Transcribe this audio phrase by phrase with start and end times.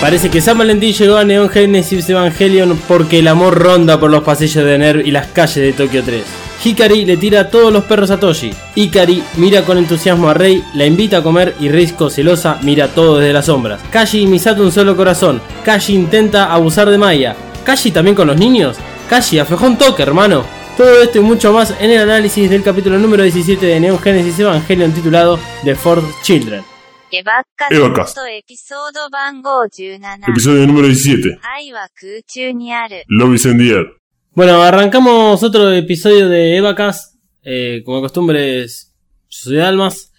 [0.00, 4.22] Parece que Sam Valentín llegó a Neon Genesis Evangelion porque el amor ronda por los
[4.22, 6.22] pasillos de Nerv y las calles de Tokio 3.
[6.64, 8.52] Hikari le tira a todos los perros a Toshi.
[8.74, 13.18] Ikari mira con entusiasmo a Rei, la invita a comer y Risco, celosa, mira todo
[13.18, 13.80] desde las sombras.
[13.90, 15.40] Kashi y Misato un solo corazón.
[15.64, 17.36] Kashi intenta abusar de Maya.
[17.64, 18.76] Kashi también con los niños.
[19.08, 20.44] Kashi, afejón toque, hermano.
[20.76, 24.38] Todo esto y mucho más en el análisis del capítulo número 17 de Neon Genesis
[24.38, 26.75] Evangelion titulado The Fourth Children.
[27.13, 27.25] エヴァ
[27.57, 31.37] カエヴァカスストエピソード番号17 Episodio número 17.
[31.43, 33.85] 愛は空中にある Lobbies in the Air.
[34.33, 37.15] Bueno, arrancamos otro episodio de Evacast.
[37.43, 38.93] Eh, como de costumbre, es-
[39.29, 40.13] yo soy Almas.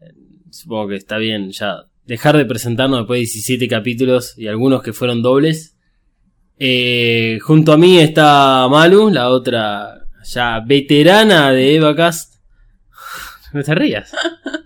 [0.00, 0.12] Eh,
[0.50, 4.92] Supongo que está bien ya dejar de presentarnos después de 17 capítulos y algunos que
[4.92, 5.74] fueron dobles.
[6.58, 12.36] Eh, junto a mí está Malu, la otra ya veterana de Evacast.
[13.52, 14.12] No te rías.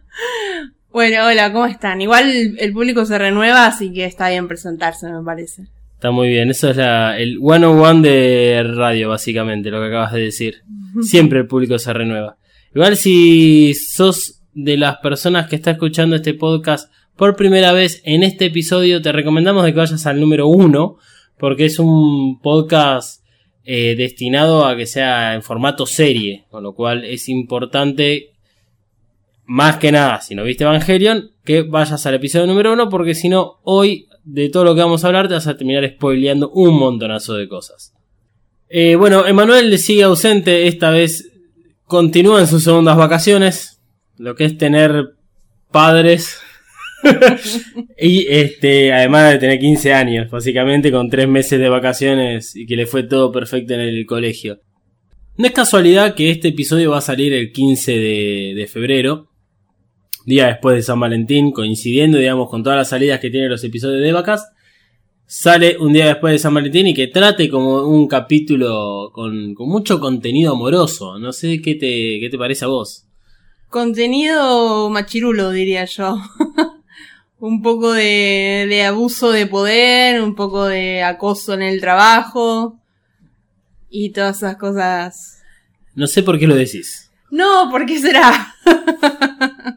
[0.96, 2.00] Bueno, hola, ¿cómo están?
[2.00, 5.64] Igual el, público se renueva, así que está bien presentarse, me parece.
[5.94, 9.88] Está muy bien, eso es la, el one on one de radio, básicamente, lo que
[9.88, 10.62] acabas de decir.
[11.02, 12.38] Siempre el público se renueva.
[12.74, 18.24] Igual si sos de las personas que está escuchando este podcast por primera vez en
[18.24, 20.96] este episodio, te recomendamos de que vayas al número uno,
[21.38, 23.22] porque es un podcast
[23.66, 28.35] eh, destinado a que sea en formato serie, con lo cual es importante,
[29.46, 33.30] más que nada, si no viste Evangelion, que vayas al episodio número uno, porque si
[33.30, 36.78] no, hoy de todo lo que vamos a hablar te vas a terminar spoileando un
[36.78, 37.94] montonazo de cosas.
[38.68, 41.32] Eh, bueno, Emanuel sigue ausente, esta vez
[41.86, 43.80] continúa en sus segundas vacaciones,
[44.18, 45.16] lo que es tener
[45.72, 46.40] padres.
[48.00, 52.76] y este, además de tener 15 años, básicamente con 3 meses de vacaciones y que
[52.76, 54.60] le fue todo perfecto en el colegio.
[55.38, 59.28] No es casualidad que este episodio va a salir el 15 de, de febrero,
[60.26, 64.02] día después de San Valentín, coincidiendo, digamos, con todas las salidas que tienen los episodios
[64.02, 64.52] de Vacas,
[65.28, 69.70] sale un día después de San Valentín y que trate como un capítulo con, con
[69.70, 71.20] mucho contenido amoroso.
[71.20, 73.06] No sé qué te, qué te parece a vos.
[73.70, 76.18] Contenido machirulo, diría yo.
[77.40, 82.80] un poco de, de abuso de poder, un poco de acoso en el trabajo
[83.90, 85.44] y todas esas cosas.
[85.94, 87.12] No sé por qué lo decís.
[87.30, 88.56] No, ¿por qué será?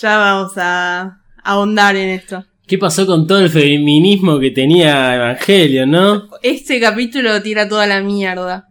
[0.00, 2.44] ya vamos a ahondar en esto.
[2.66, 6.28] ¿Qué pasó con todo el feminismo que tenía Evangelio, no?
[6.42, 8.68] Este capítulo tira toda la mierda.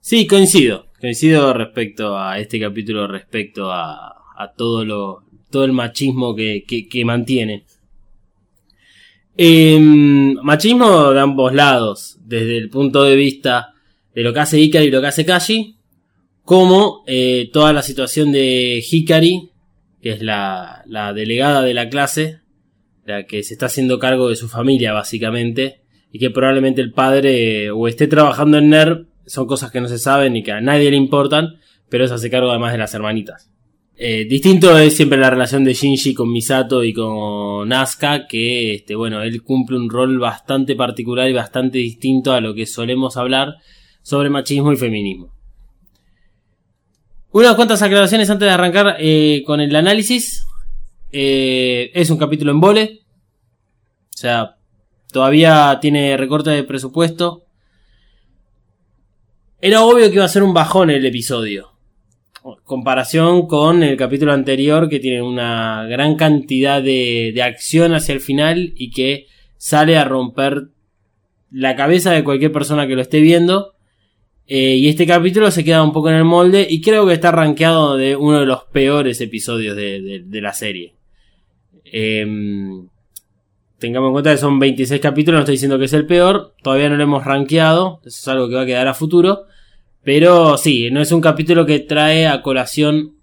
[0.00, 0.86] Sí, coincido.
[1.00, 6.88] Coincido respecto a este capítulo, respecto a, a todo lo, todo el machismo que, que,
[6.88, 7.64] que mantiene.
[9.36, 13.74] Em, machismo de ambos lados, desde el punto de vista
[14.14, 15.76] de lo que hace Hikari y lo que hace Kashi,
[16.44, 19.49] como eh, toda la situación de Hikari,
[20.02, 22.40] que es la, la delegada de la clase,
[23.04, 25.80] la que se está haciendo cargo de su familia básicamente,
[26.12, 29.88] y que probablemente el padre eh, o esté trabajando en NERV, son cosas que no
[29.88, 32.94] se saben y que a nadie le importan, pero se hace cargo además de las
[32.94, 33.50] hermanitas.
[34.02, 38.94] Eh, distinto es siempre la relación de Shinji con Misato y con Asuka, que este,
[38.94, 43.56] bueno, él cumple un rol bastante particular y bastante distinto a lo que solemos hablar
[44.02, 45.34] sobre machismo y feminismo.
[47.32, 50.46] Unas cuantas aclaraciones antes de arrancar eh, con el análisis.
[51.12, 53.00] Eh, es un capítulo en vole.
[54.12, 54.56] O sea,
[55.12, 57.44] todavía tiene recorte de presupuesto.
[59.60, 61.70] Era obvio que iba a ser un bajón el episodio.
[62.64, 68.20] Comparación con el capítulo anterior que tiene una gran cantidad de, de acción hacia el
[68.20, 69.26] final y que
[69.56, 70.70] sale a romper
[71.50, 73.74] la cabeza de cualquier persona que lo esté viendo.
[74.46, 77.30] Eh, y este capítulo se queda un poco en el molde y creo que está
[77.30, 80.94] rankeado de uno de los peores episodios de, de- la serie.
[81.84, 82.88] Em,
[83.78, 86.88] tengamos en cuenta que son 26 capítulos, no estoy diciendo que es el peor, todavía
[86.88, 89.44] no lo hemos rankeado, eso es algo que va a quedar a futuro.
[90.02, 93.14] Pero sí, no es un capítulo que trae a colación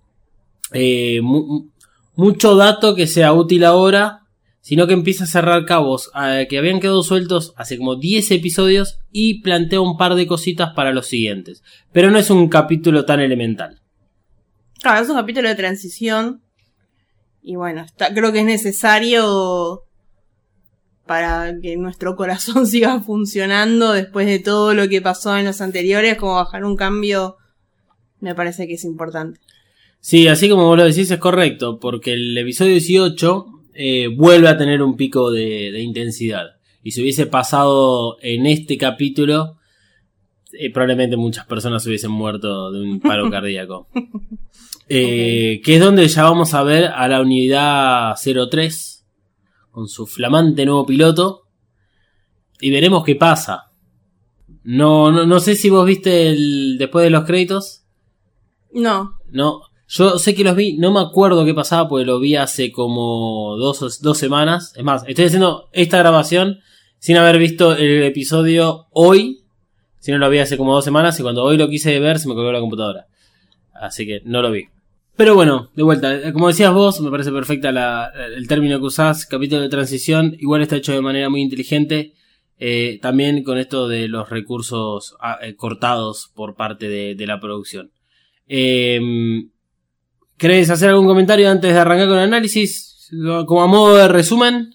[0.73, 1.69] eh, mu-
[2.15, 4.21] mucho dato que sea útil ahora,
[4.67, 8.99] sino que empieza a cerrar cabos eh, que habían quedado sueltos hace como 10 episodios
[9.13, 11.63] y plantea un par de cositas para los siguientes.
[11.93, 13.79] Pero no es un capítulo tan elemental.
[14.81, 16.41] Claro, es un capítulo de transición.
[17.41, 19.83] Y bueno, está, creo que es necesario
[21.05, 26.17] para que nuestro corazón siga funcionando después de todo lo que pasó en los anteriores,
[26.17, 27.37] como bajar un cambio,
[28.19, 29.39] me parece que es importante.
[30.01, 34.57] Sí, así como vos lo decís es correcto, porque el episodio 18 eh, vuelve a
[34.57, 36.57] tener un pico de, de intensidad.
[36.81, 39.57] Y si hubiese pasado en este capítulo,
[40.53, 43.87] eh, probablemente muchas personas hubiesen muerto de un paro cardíaco.
[44.89, 49.05] Eh, Que es donde ya vamos a ver a la unidad 03
[49.69, 51.43] con su flamante nuevo piloto
[52.59, 53.65] y veremos qué pasa.
[54.63, 57.83] No, no, no sé si vos viste el después de los créditos.
[58.73, 59.17] No.
[59.29, 62.71] No, yo sé que los vi, no me acuerdo qué pasaba porque lo vi hace
[62.71, 64.73] como dos, dos semanas.
[64.75, 66.59] Es más, estoy haciendo esta grabación
[66.99, 69.43] sin haber visto el episodio hoy,
[69.99, 72.27] si no lo vi hace como dos semanas y cuando hoy lo quise ver se
[72.27, 73.07] me colgó la computadora.
[73.73, 74.65] Así que no lo vi.
[75.15, 77.69] Pero bueno, de vuelta, eh, como decías vos, me parece perfecta
[78.35, 82.13] el término que usás, capítulo de transición, igual está hecho de manera muy inteligente,
[82.59, 87.91] eh, también con esto de los recursos ah, eh, cortados por parte de, la producción.
[88.47, 88.99] Eh,
[90.37, 93.09] ¿Querés hacer algún comentario antes de arrancar con el análisis?
[93.47, 94.73] Como a modo de resumen.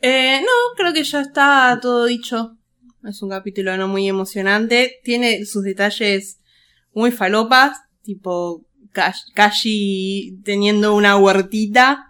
[0.00, 2.56] Eh, no, creo que ya está todo dicho.
[3.04, 5.00] Es un capítulo no muy emocionante.
[5.02, 6.40] Tiene sus detalles
[6.92, 12.04] muy falopas, tipo Kash- Kashi teniendo una huertita.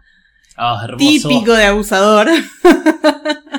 [0.56, 0.86] Ah.
[0.98, 2.28] Típico de abusador.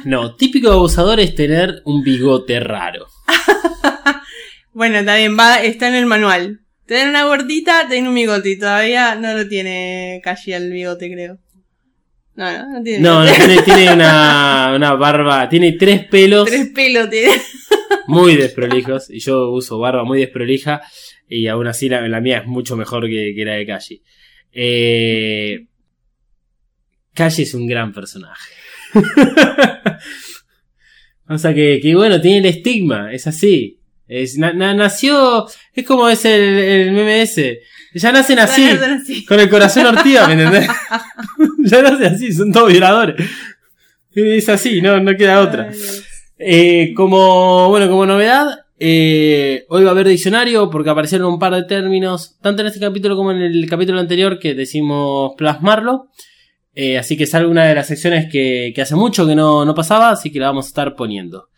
[0.06, 3.06] No, típico de abusador es tener un bigote raro.
[4.73, 6.61] bueno, está bien, va, está en el manual.
[6.89, 11.38] Tener una huertita, tiene un bigote y todavía no lo tiene Kashi el bigote, creo.
[12.33, 13.00] No, no, no tiene.
[13.00, 17.36] No, no, tiene, tiene una, una barba, tiene tres pelos Tres pelos tiene.
[18.07, 19.12] muy desprolijos.
[19.12, 20.81] Y yo uso barba muy desprolija.
[21.27, 24.01] Y aún así la, la mía es mucho mejor que, que la de Kashi.
[24.51, 25.68] Eh,
[27.13, 28.51] Kashi es un gran personaje.
[31.27, 33.79] o sea que, que bueno, tiene el estigma, es así.
[34.09, 37.39] Es, na- na- nació, es como es el, el MMS.
[37.94, 38.63] Ya nacen así,
[39.25, 40.67] con el corazón ortiga, ¿me entendés?
[41.59, 43.15] ya nacen así, son todos violadores.
[44.13, 45.71] Es así, no, no queda otra.
[46.38, 51.53] Eh, como, bueno, como novedad, eh, hoy va a haber diccionario porque aparecieron un par
[51.53, 56.07] de términos, tanto en este capítulo como en el capítulo anterior que decimos plasmarlo.
[56.75, 59.75] Eh, así que es alguna de las secciones que, que hace mucho que no, no
[59.75, 61.50] pasaba, así que la vamos a estar poniendo.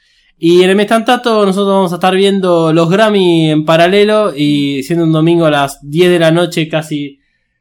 [0.44, 4.82] Y en el mes tantato nosotros vamos a estar viendo los Grammy en paralelo y
[4.84, 7.20] siendo un domingo a las 10 de la noche, casi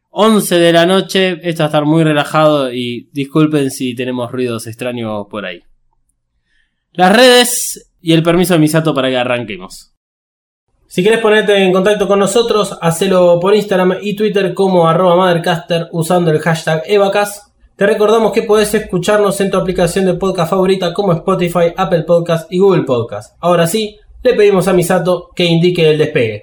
[0.09, 4.67] 11 de la noche, esto va a estar muy relajado y disculpen si tenemos ruidos
[4.67, 5.63] extraños por ahí
[6.93, 9.95] las redes y el permiso de Misato para que arranquemos.
[10.87, 15.89] Si quieres ponerte en contacto con nosotros, hacelo por Instagram y Twitter como arroba Mothercaster
[15.93, 17.50] usando el hashtag Evacas.
[17.81, 22.53] Te recordamos que podés escucharnos en tu aplicación de podcast favorita como Spotify, Apple Podcast
[22.53, 23.39] y Google Podcast.
[23.41, 26.43] Ahora sí, le pedimos a Misato que indique el despegue.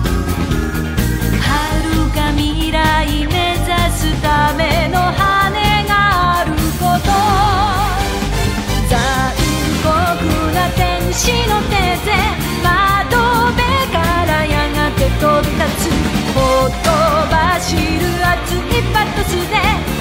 [18.80, 19.56] 熱いパトスで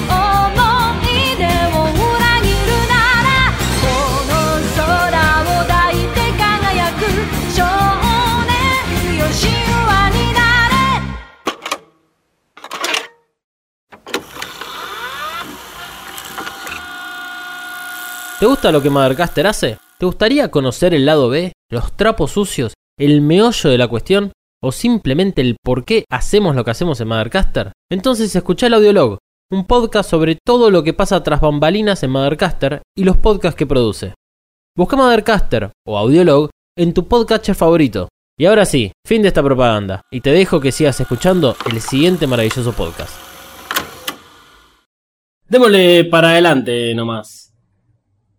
[0.08, 0.16] 思
[1.04, 3.28] い出を裏切るなら
[3.82, 3.86] こ
[4.26, 4.34] の
[4.76, 4.82] 空
[5.42, 7.04] を抱いて輝く
[7.54, 7.60] 少
[8.48, 8.56] 年
[9.18, 9.44] よ神
[9.86, 10.74] 話になれ
[18.40, 19.78] ¿Te gusta lo que Mothercaster hace?
[20.00, 24.32] ¿Te gustaría conocer el lado B, los trapos sucios, el meollo de la cuestión?
[24.63, 27.73] ¿O simplemente el por qué hacemos lo que hacemos en Mothercaster?
[27.91, 29.17] Entonces escucha el Audiolog,
[29.51, 33.67] un podcast sobre todo lo que pasa tras bambalinas en Mothercaster y los podcasts que
[33.67, 34.13] produce.
[34.77, 38.09] Busca Mothercaster o Audiolog en tu podcatcher favorito.
[38.39, 42.27] Y ahora sí, fin de esta propaganda, y te dejo que sigas escuchando el siguiente
[42.27, 43.15] maravilloso podcast.
[45.49, 47.55] Démosle para adelante nomás.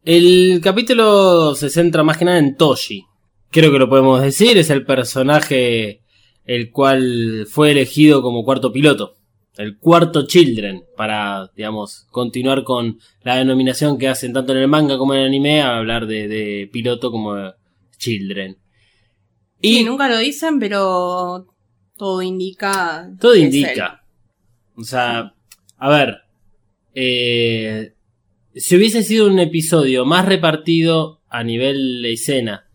[0.04, 3.06] El capítulo se centra más que nada en Toshi.
[3.50, 6.02] Creo que lo podemos decir, es el personaje
[6.46, 9.16] el cual fue elegido como cuarto piloto.
[9.58, 14.98] El cuarto Children, para, digamos, continuar con la denominación que hacen tanto en el manga
[14.98, 17.36] como en el anime, a hablar de, de piloto como
[17.98, 18.58] Children.
[19.62, 21.48] Y Sí, nunca lo dicen, pero
[21.98, 23.12] todo indica.
[23.20, 24.04] todo indica.
[24.76, 25.36] O sea,
[25.78, 26.18] a ver,
[26.96, 27.94] eh,
[28.56, 32.68] si hubiese sido un episodio más repartido a nivel de escena,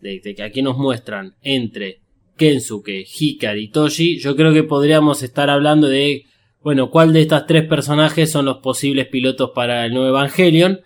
[0.00, 1.99] de, de que aquí nos muestran entre
[2.40, 6.24] Kensuke, Hikari Toshi, yo creo que podríamos estar hablando de,
[6.62, 10.80] bueno, cuál de estas tres personajes son los posibles pilotos para el nuevo Evangelion,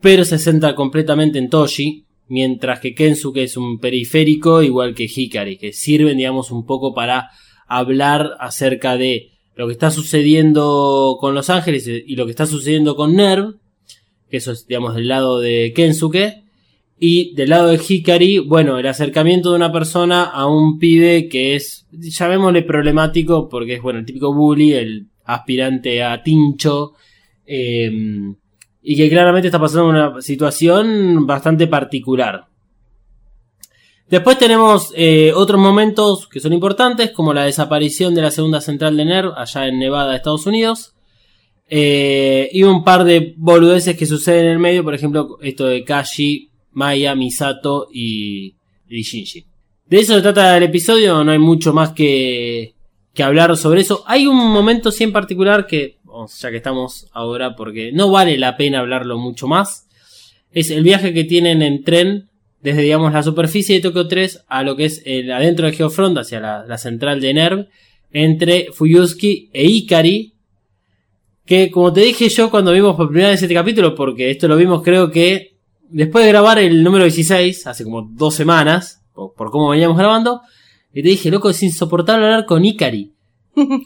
[0.00, 5.58] pero se centra completamente en Toshi, mientras que Kensuke es un periférico igual que Hikari,
[5.58, 7.30] que sirven, digamos, un poco para
[7.68, 12.96] hablar acerca de lo que está sucediendo con Los Ángeles y lo que está sucediendo
[12.96, 13.60] con Nerv,
[14.28, 16.42] que eso es, digamos, del lado de Kensuke,
[17.02, 21.56] y del lado de Hikari, bueno, el acercamiento de una persona a un pibe que
[21.56, 26.92] es, llamémosle problemático, porque es, bueno, el típico bully, el aspirante a Tincho,
[27.46, 27.90] eh,
[28.82, 32.44] y que claramente está pasando una situación bastante particular.
[34.06, 38.98] Después tenemos eh, otros momentos que son importantes, como la desaparición de la segunda central
[38.98, 40.92] de NERV allá en Nevada, Estados Unidos.
[41.66, 45.82] Eh, y un par de boludeces que suceden en el medio, por ejemplo, esto de
[45.84, 48.54] Kashi, Maya, Misato y,
[48.88, 49.44] y Shinji.
[49.86, 52.74] De eso se trata el episodio, no hay mucho más que,
[53.12, 54.04] que hablar sobre eso.
[54.06, 55.98] Hay un momento sí en particular que,
[56.38, 59.88] ya que estamos ahora, porque no vale la pena hablarlo mucho más.
[60.52, 62.28] Es el viaje que tienen en tren
[62.60, 66.18] desde, digamos, la superficie de Tokio 3 a lo que es el adentro de Geofront,
[66.18, 67.66] hacia la, central de NERV,
[68.12, 70.34] entre Fuyusuki e Ikari.
[71.46, 74.56] Que, como te dije yo cuando vimos por primera vez este capítulo, porque esto lo
[74.56, 75.49] vimos creo que
[75.90, 80.40] después de grabar el número 16, hace como dos semanas, por, por cómo veníamos grabando,
[80.92, 83.12] y te dije, loco, es insoportable hablar con Ikari.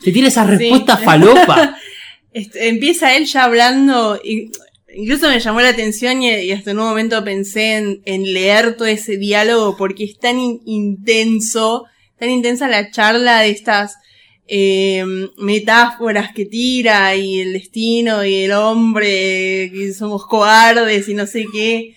[0.03, 0.51] Que tiene esa Sí.
[0.57, 1.77] respuesta falopa.
[2.33, 4.51] Este, empieza él ya hablando, y
[4.97, 8.77] incluso me llamó la atención y, y hasta en un momento pensé en, en leer
[8.77, 11.85] todo ese diálogo porque es tan in- intenso,
[12.19, 13.95] tan intensa la charla de estas
[14.47, 15.05] eh,
[15.39, 21.47] metáforas que tira y el destino y el hombre, que somos cobardes y no sé
[21.53, 21.95] qué.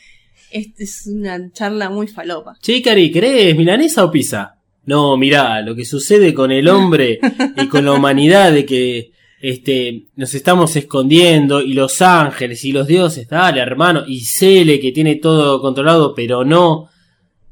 [0.52, 2.58] Este es una charla muy falopa.
[2.62, 4.56] Che, Ikari, ¿querés milanesa o pizza?
[4.86, 7.20] No, mirá, lo que sucede con el hombre
[7.58, 9.12] y con la humanidad de que
[9.42, 14.94] este, nos estamos escondiendo y los ángeles y los dioses, dale hermano, y Cele que
[14.94, 16.90] tiene todo controlado, pero no.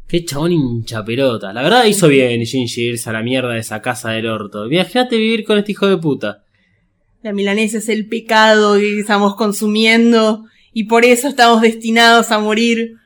[0.08, 1.52] Qué chabón hincha pelota.
[1.52, 4.70] La verdad hizo bien Shinji irse a la mierda de esa casa del orto.
[4.72, 6.44] Imagínate vivir con este hijo de puta.
[7.24, 12.98] La milanesa es el pecado que estamos consumiendo y por eso estamos destinados a morir.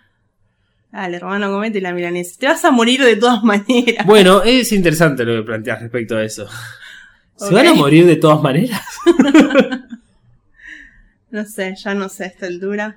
[0.91, 2.35] Dale, hermano, comete la milanesa.
[2.37, 4.05] Te vas a morir de todas maneras.
[4.05, 6.47] Bueno, es interesante lo que planteas respecto a eso.
[7.37, 8.81] ¿Se van a morir de todas maneras?
[11.31, 12.95] No sé, ya no sé a esta altura.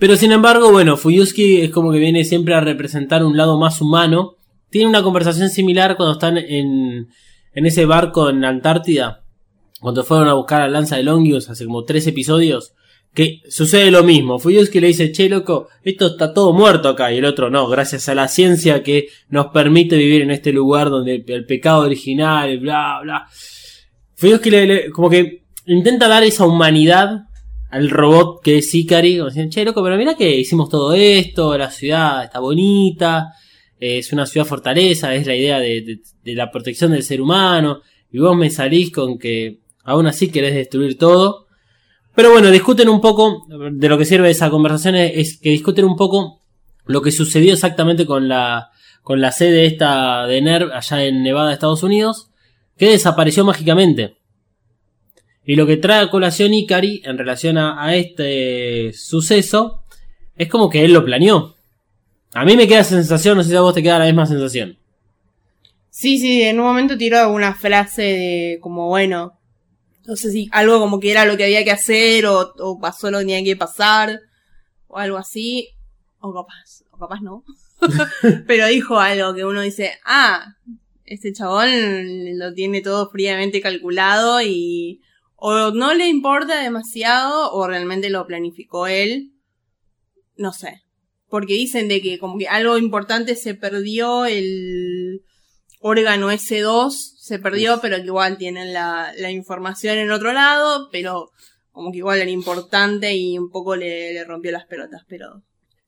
[0.00, 3.82] Pero sin embargo, bueno, Fuyusuki es como que viene siempre a representar un lado más
[3.82, 4.36] humano.
[4.70, 7.08] Tiene una conversación similar cuando están en,
[7.52, 9.24] en ese barco en Antártida.
[9.78, 12.72] Cuando fueron a buscar a Lanza de Longius hace como tres episodios.
[13.12, 14.38] Que sucede lo mismo.
[14.38, 17.12] Fuyusuki le dice, che loco, esto está todo muerto acá.
[17.12, 20.88] Y el otro no, gracias a la ciencia que nos permite vivir en este lugar
[20.88, 23.26] donde el, pecado original, bla, bla.
[24.14, 27.24] Fuyusuki le, le- como que intenta dar esa humanidad
[27.70, 31.56] al robot que es Ikari, como diciendo, che, loco, pero mira que hicimos todo esto,
[31.56, 33.32] la ciudad está bonita,
[33.78, 37.20] eh, es una ciudad fortaleza, es la idea de, de- de la protección del ser
[37.20, 37.80] humano,
[38.12, 41.46] y vos me salís con que aún así querés destruir todo.
[42.14, 45.84] Pero bueno, discuten un poco, de lo que sirve esa conversación es, es que discuten
[45.84, 46.40] un poco
[46.86, 48.70] lo que sucedió exactamente con la,
[49.02, 52.30] con la sede esta de NERV allá en Nevada, Estados Unidos,
[52.76, 54.16] que desapareció mágicamente.
[55.44, 59.82] Y lo que trae a colación Ikari en relación a, a este suceso
[60.36, 61.56] es como que él lo planeó.
[62.32, 64.26] A mí me queda esa sensación, no sé si a vos te queda la misma
[64.26, 64.78] sensación.
[65.90, 69.32] Sí, sí, en un momento tiró alguna frase de como, bueno,
[70.06, 73.10] no sé si algo como que era lo que había que hacer o, o pasó
[73.10, 74.20] lo que tenía que pasar
[74.86, 75.68] o algo así.
[76.20, 77.44] O capaz, o capaz no.
[78.46, 80.56] Pero dijo algo que uno dice, ah,
[81.04, 81.68] este chabón
[82.38, 85.00] lo tiene todo fríamente calculado y
[85.40, 89.32] o no le importa demasiado o realmente lo planificó él.
[90.36, 90.82] No sé.
[91.28, 95.22] Porque dicen de que como que algo importante se perdió, el
[95.80, 101.30] órgano S2 se perdió, pero que igual tienen la, la información en otro lado, pero
[101.72, 105.42] como que igual era importante y un poco le, le rompió las pelotas, pero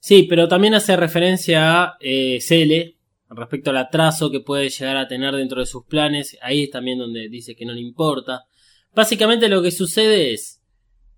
[0.05, 2.97] Sí, pero también hace referencia a eh, Cele,
[3.31, 6.37] respecto al atraso que puede llegar a tener dentro de sus planes.
[6.43, 8.43] Ahí es también donde dice que no le importa.
[8.95, 10.61] Básicamente lo que sucede es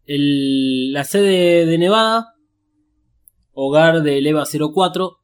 [0.07, 2.35] la sede de Nevada,
[3.53, 5.19] hogar del EVA 04,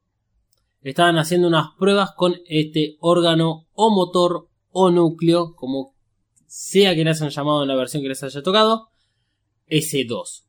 [0.83, 5.95] estaban haciendo unas pruebas con este órgano o motor o núcleo, como
[6.47, 8.89] sea que le hayan llamado en la versión que les haya tocado,
[9.69, 10.45] S2.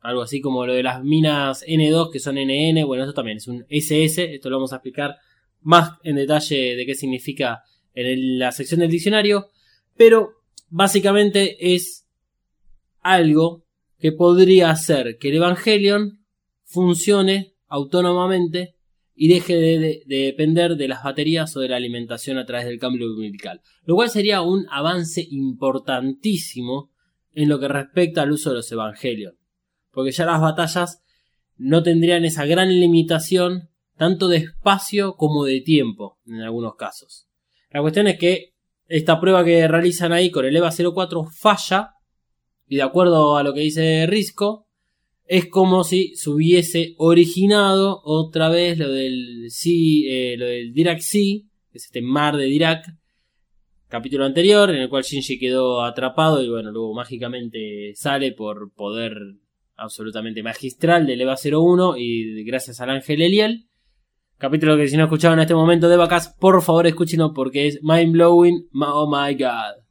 [0.00, 3.48] Algo así como lo de las minas N2 que son NN, bueno, esto también es
[3.48, 5.16] un SS, esto lo vamos a explicar
[5.62, 7.62] más en detalle de qué significa
[7.94, 9.48] en la sección del diccionario,
[9.96, 10.43] pero
[10.76, 12.04] básicamente es
[13.00, 13.64] algo
[13.98, 16.24] que podría hacer que el Evangelion
[16.64, 18.74] funcione autónomamente
[19.14, 22.66] y deje de, de- de depender de las baterías o de la alimentación a través
[22.66, 23.60] del cambio umbilical.
[23.84, 26.90] Lo cual sería un avance importantísimo
[27.32, 29.34] en lo que respecta al uso de los Evangelion.
[29.92, 31.02] Porque ya las batallas
[31.56, 37.28] no tendrían esa gran limitación tanto de espacio como de tiempo en algunos casos.
[37.70, 38.53] La cuestión es que
[38.86, 41.94] esta prueba que realizan ahí con el EVA 04 falla
[42.66, 44.64] y de acuerdo a lo que dice Risco
[45.26, 51.00] es como si se hubiese originado otra vez lo del, sí, eh, lo del Dirac
[51.00, 52.86] Sea, que es este mar de Dirac,
[53.88, 59.16] capítulo anterior, en el cual Shinji quedó atrapado y bueno, luego mágicamente sale por poder
[59.76, 63.66] absolutamente magistral del EVA 01 y gracias al ángel Eliel.
[64.36, 67.80] Capítulo que si no escucharon en este momento de vacas, por favor escúchenlo porque es
[67.82, 69.84] mind blowing, oh my god.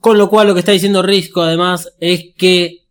[0.00, 2.84] Con lo cual lo que está diciendo Risco además es que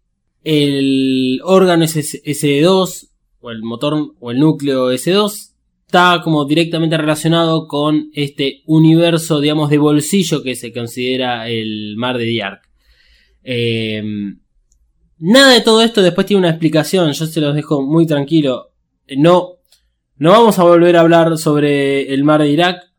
[0.44, 5.54] el órgano SS S2 o el motor o el núcleo S2
[5.86, 12.18] está como directamente relacionado con este universo digamos de bolsillo que se considera el mar
[12.18, 12.62] de Diark.
[13.42, 14.04] Eh,
[15.20, 18.74] nada de todo esto después tiene una explicación, yo se los dejo muy tranquilo.
[19.16, 19.57] No,
[20.20, 22.92] no vamos a volver a hablar sobre el mar de Irak.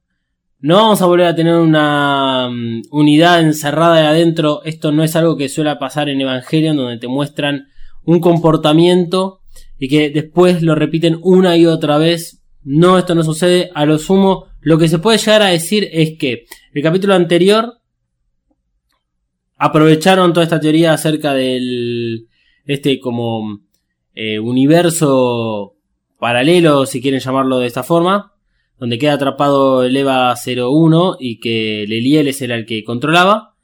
[0.61, 4.63] No vamos a volver a tener una mm, unidad encerrada de adentro.
[4.65, 7.69] Esto no es algo que suele pasar en Evangelion, donde te muestran
[8.05, 9.41] un comportamiento
[9.79, 12.41] y que después lo repiten una y otra vez.
[12.63, 13.71] No, esto no sucede.
[13.75, 17.79] A lo sumo, lo que se puede llegar a decir es que el capítulo anterior
[19.57, 22.29] aprovecharon toda esta teoría acerca del
[22.65, 23.61] este como
[24.15, 25.78] eh, universo
[26.19, 28.35] paralelo, si quieren llamarlo de esta forma,
[28.79, 33.55] donde queda atrapado el EVA 01 y que Leliel es el que controlaba.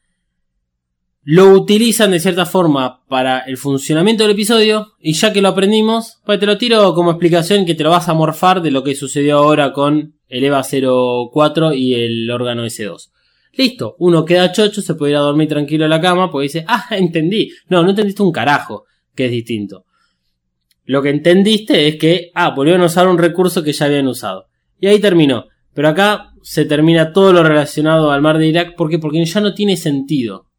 [1.22, 6.20] Lo utilizan de cierta forma para el funcionamiento del episodio y ya que lo aprendimos,
[6.26, 8.94] pues te lo tiro como explicación que te lo vas a morfar de lo que
[8.94, 13.10] sucedió ahora con el EVA 04 y el órgano S2.
[13.56, 16.64] Listo, uno queda chocho, se puede ir a dormir tranquilo en la cama porque dice,
[16.66, 17.50] ah, entendí.
[17.68, 19.84] No, no entendiste un carajo, que es distinto.
[20.84, 24.46] Lo que entendiste es que, ah, volvieron a usar un recurso que ya habían usado.
[24.78, 25.46] Y ahí terminó.
[25.72, 28.76] Pero acá se termina todo lo relacionado al mar de Irak.
[28.76, 28.98] ¿Por qué?
[28.98, 30.50] Porque ya no tiene sentido.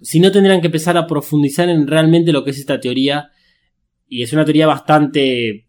[0.00, 3.30] Si no tendrían que empezar a profundizar en realmente lo que es esta teoría.
[4.06, 5.66] Y es una teoría bastante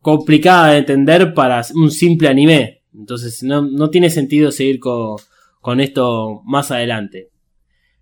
[0.00, 2.82] complicada de entender para un simple anime.
[2.92, 5.16] Entonces no, no tiene sentido seguir con,
[5.60, 7.30] con esto más adelante.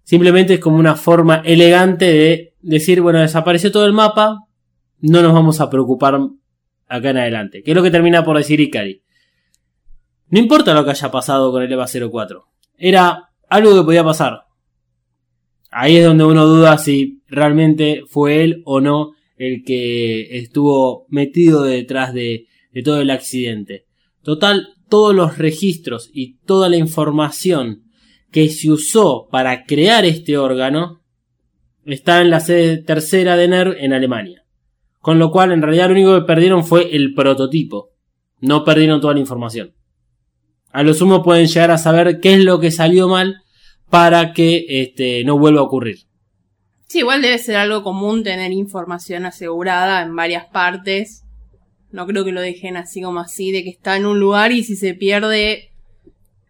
[0.02, 4.47] Simplemente es como una forma elegante de decir, bueno, desapareció todo el mapa,
[5.00, 6.18] no nos vamos a preocupar
[6.86, 7.62] acá en adelante.
[7.62, 9.02] Que es lo que termina por decir Ikari.
[10.30, 12.44] No importa lo que haya pasado con el EVA 04.
[12.76, 14.42] Era algo que podía pasar.
[15.70, 21.62] Ahí es donde uno duda si realmente fue él o no el que estuvo metido
[21.62, 23.86] detrás de, de todo el accidente.
[24.22, 27.84] Total, todos los registros y toda la información
[28.30, 31.02] que se usó para crear este órgano
[31.84, 34.44] está en la sede tercera de NERV en Alemania.
[35.00, 37.90] Con lo cual, en realidad, lo único que perdieron fue el prototipo.
[38.40, 39.74] No perdieron toda la información.
[40.72, 43.42] A lo sumo pueden llegar a saber qué es lo que salió mal
[43.90, 45.98] para que este, no vuelva a ocurrir.
[46.88, 51.24] Sí, igual debe ser algo común tener información asegurada en varias partes.
[51.90, 54.62] No creo que lo dejen así como así, de que está en un lugar y
[54.62, 55.70] si se pierde,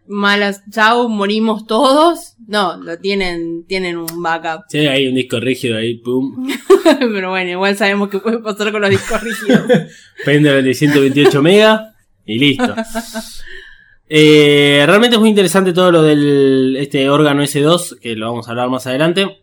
[0.09, 2.35] malas, chau, morimos todos.
[2.47, 4.65] No, lo tienen, tienen un backup.
[4.69, 6.49] Sí, hay un disco rígido ahí, pum.
[6.99, 9.63] Pero bueno, igual sabemos que puede pasar con los discos rígidos.
[10.25, 11.95] Pendrive de 128 megas
[12.25, 12.75] y listo.
[14.09, 18.53] Eh, realmente es muy interesante todo lo del este órgano S2, que lo vamos a
[18.53, 19.43] hablar más adelante.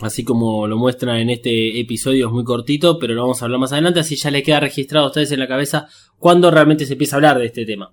[0.00, 3.60] Así como lo muestra en este episodio, es muy cortito, pero lo vamos a hablar
[3.60, 5.86] más adelante, así ya les queda registrado a ustedes en la cabeza
[6.18, 7.92] cuando realmente se empieza a hablar de este tema.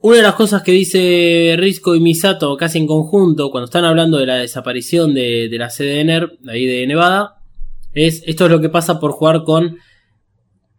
[0.00, 4.18] Una de las cosas que dice Risco y Misato casi en conjunto cuando están hablando
[4.18, 7.36] de la desaparición de, la de ahí de Nevada,
[7.92, 9.78] es esto es lo que pasa por jugar con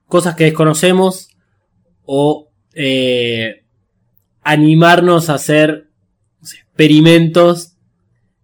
[0.06, 1.30] cosas que desconocemos
[2.06, 3.66] o eh,
[4.44, 5.90] animarnos a hacer
[6.42, 7.74] experimentos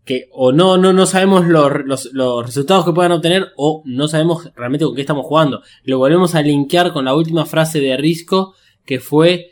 [0.03, 4.09] que o no, no, no sabemos los, los- los resultados que puedan obtener o no
[4.09, 5.61] sabemos realmente con qué estamos jugando.
[5.83, 8.53] Lo volvemos a linkear con la última frase de Risco
[8.85, 9.51] que fue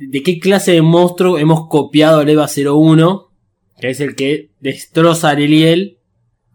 [0.00, 3.30] de qué clase de monstruo hemos copiado el EVA 01,
[3.78, 5.98] que es el que destroza a Liliel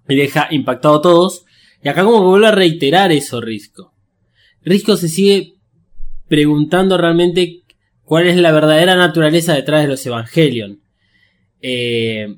[0.09, 1.45] y deja impactado a todos.
[1.83, 3.93] Y acá como que vuelve a reiterar eso Risco.
[4.63, 5.53] Risco se sigue
[6.27, 7.61] preguntando realmente
[8.03, 10.81] cuál es la verdadera naturaleza detrás de los Evangelion.
[11.61, 12.35] Eh,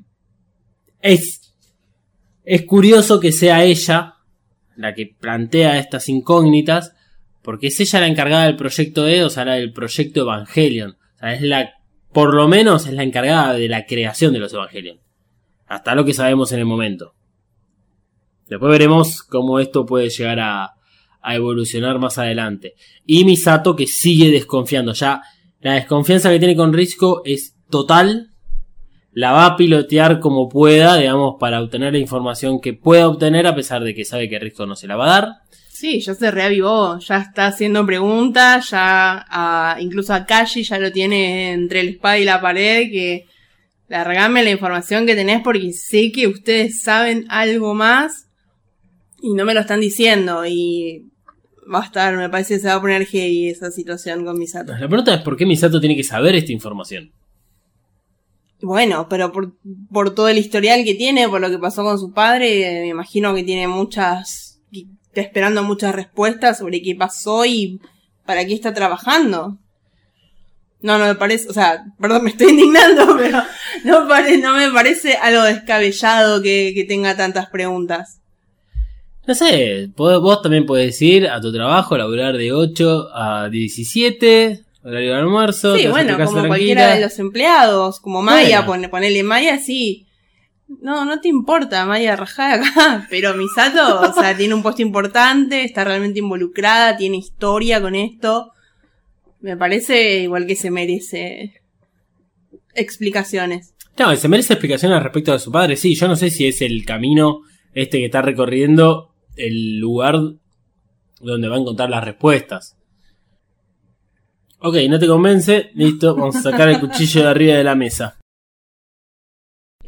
[1.00, 1.54] es,
[2.44, 4.16] es curioso que sea ella
[4.76, 6.92] la que plantea estas incógnitas,
[7.42, 10.97] porque es ella la encargada del proyecto E, o sea, del proyecto Evangelion.
[11.22, 11.74] Es la,
[12.12, 15.00] por lo menos es la encargada de la creación de los Evangelion.
[15.66, 17.14] Hasta lo que sabemos en el momento.
[18.46, 20.74] Después veremos cómo esto puede llegar a,
[21.20, 22.74] a evolucionar más adelante.
[23.04, 24.92] Y Misato que sigue desconfiando.
[24.94, 25.22] Ya
[25.60, 28.30] la desconfianza que tiene con Risco es total.
[29.12, 33.54] La va a pilotear como pueda, digamos, para obtener la información que pueda obtener, a
[33.54, 35.28] pesar de que sabe que Risco no se la va a dar.
[35.80, 40.90] Sí, ya se reavivó, ya está haciendo preguntas, ya a- incluso a Kashi ya lo
[40.90, 43.26] tiene entre el espada y la pared, que
[43.88, 48.26] largame la información que tenés porque sé que ustedes saben algo más
[49.22, 51.04] y no me lo están diciendo y
[51.72, 54.72] va a estar, me parece que se va a poner heavy esa situación con Misato.
[54.72, 57.12] La pregunta es por qué Misato tiene que saber esta información.
[58.60, 59.54] Bueno, pero por,
[59.92, 63.32] por todo el historial que tiene, por lo que pasó con su padre, me imagino
[63.34, 64.47] que tiene muchas,
[65.14, 67.80] esperando muchas respuestas sobre qué pasó y
[68.26, 69.56] para qué está trabajando.
[70.80, 73.42] No, no me parece, o sea, perdón, me estoy indignando, pero
[73.84, 78.20] no, pare- no me parece algo descabellado que, que tenga tantas preguntas.
[79.26, 85.10] No sé, vos también podés ir a tu trabajo, laburar de 8 a 17, horario
[85.12, 85.76] de almuerzo.
[85.76, 86.48] Sí, bueno, como tranquila.
[86.48, 88.66] cualquiera de los empleados, como Maya, Bueno.
[88.66, 90.06] pone, ponele Maya, sí.
[90.68, 93.06] No, no te importa, Maya, rajá acá.
[93.10, 98.52] Pero Misato, o sea, tiene un puesto importante, está realmente involucrada, tiene historia con esto.
[99.40, 101.62] Me parece igual que se merece
[102.74, 103.74] explicaciones.
[103.98, 105.76] No, se merece explicaciones respecto de su padre.
[105.76, 107.40] Sí, yo no sé si es el camino
[107.72, 110.16] este que está recorriendo el lugar
[111.20, 112.76] donde va a encontrar las respuestas.
[114.60, 115.70] Ok, no te convence.
[115.74, 118.17] Listo, vamos a sacar el cuchillo de arriba de la mesa.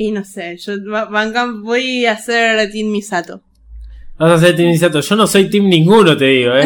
[0.00, 0.72] Y no sé, yo
[1.62, 3.42] voy a hacer Team Misato.
[4.16, 4.98] Vas a ser Team Misato.
[5.02, 6.64] Yo no soy Team ninguno, te digo, eh.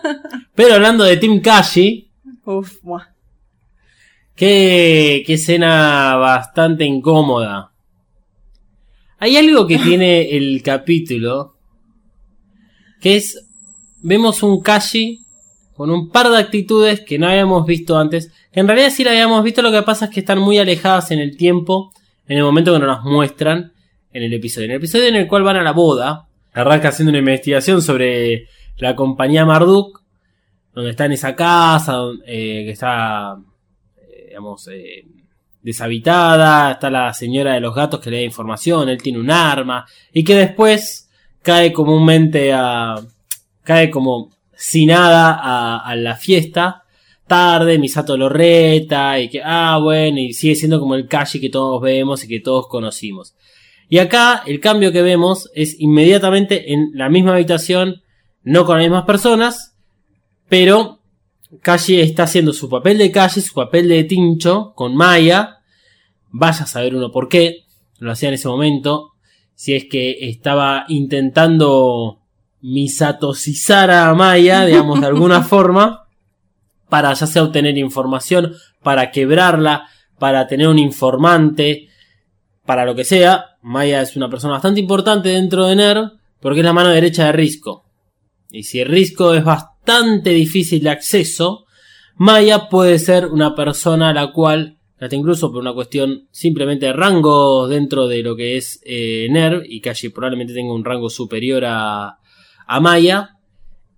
[0.54, 2.08] Pero hablando de Team Kashi,
[2.46, 3.08] Uf, buah.
[4.34, 7.72] Qué, qué escena bastante incómoda.
[9.18, 11.58] Hay algo que tiene el capítulo,
[13.02, 13.50] que es,
[14.00, 15.26] vemos un Kashi
[15.76, 19.10] con un par de actitudes que no habíamos visto antes, que en realidad sí la
[19.10, 21.91] habíamos visto, lo que pasa es que están muy alejadas en el tiempo,
[22.26, 23.72] en el momento que nos las muestran
[24.12, 24.66] en el episodio.
[24.66, 28.48] En el episodio en el cual van a la boda, arranca haciendo una investigación sobre
[28.76, 30.02] la compañía Marduk,
[30.74, 33.36] donde está en esa casa, eh, que está
[33.96, 35.04] eh, digamos, eh,
[35.60, 39.86] deshabitada, está la señora de los gatos que le da información, él tiene un arma,
[40.12, 41.10] y que después
[41.42, 42.96] cae comúnmente a...
[43.62, 46.81] cae como sin nada a, a la fiesta,
[47.32, 51.48] tarde, Misato lo reta, y que, ah, bueno, y sigue siendo como el Kashi que
[51.48, 53.34] todos vemos y que todos conocimos.
[53.88, 58.02] Y acá el cambio que vemos es inmediatamente en la misma habitación,
[58.42, 59.78] no con las mismas personas,
[60.50, 61.00] pero
[61.62, 65.60] Kashi está haciendo su papel de Kashi, su papel de Tincho con Maya.
[66.32, 67.64] Vaya a saber uno por qué
[67.98, 69.12] lo hacía en ese momento.
[69.54, 72.20] Si es que estaba intentando
[72.60, 76.01] misatosizar a Maya, digamos, de alguna forma,
[76.92, 78.52] para ya sea obtener información,
[78.82, 81.88] para quebrarla, para tener un informante,
[82.66, 83.56] para lo que sea.
[83.62, 87.32] Maya es una persona bastante importante dentro de NER, porque es la mano derecha de
[87.32, 87.86] Risco.
[88.50, 91.64] Y si Risco es bastante difícil de acceso,
[92.16, 96.92] Maya puede ser una persona a la cual, hasta incluso por una cuestión simplemente de
[96.92, 101.64] rango dentro de lo que es eh, NERV, y Kashi probablemente tenga un rango superior
[101.64, 102.18] a,
[102.66, 103.31] a Maya,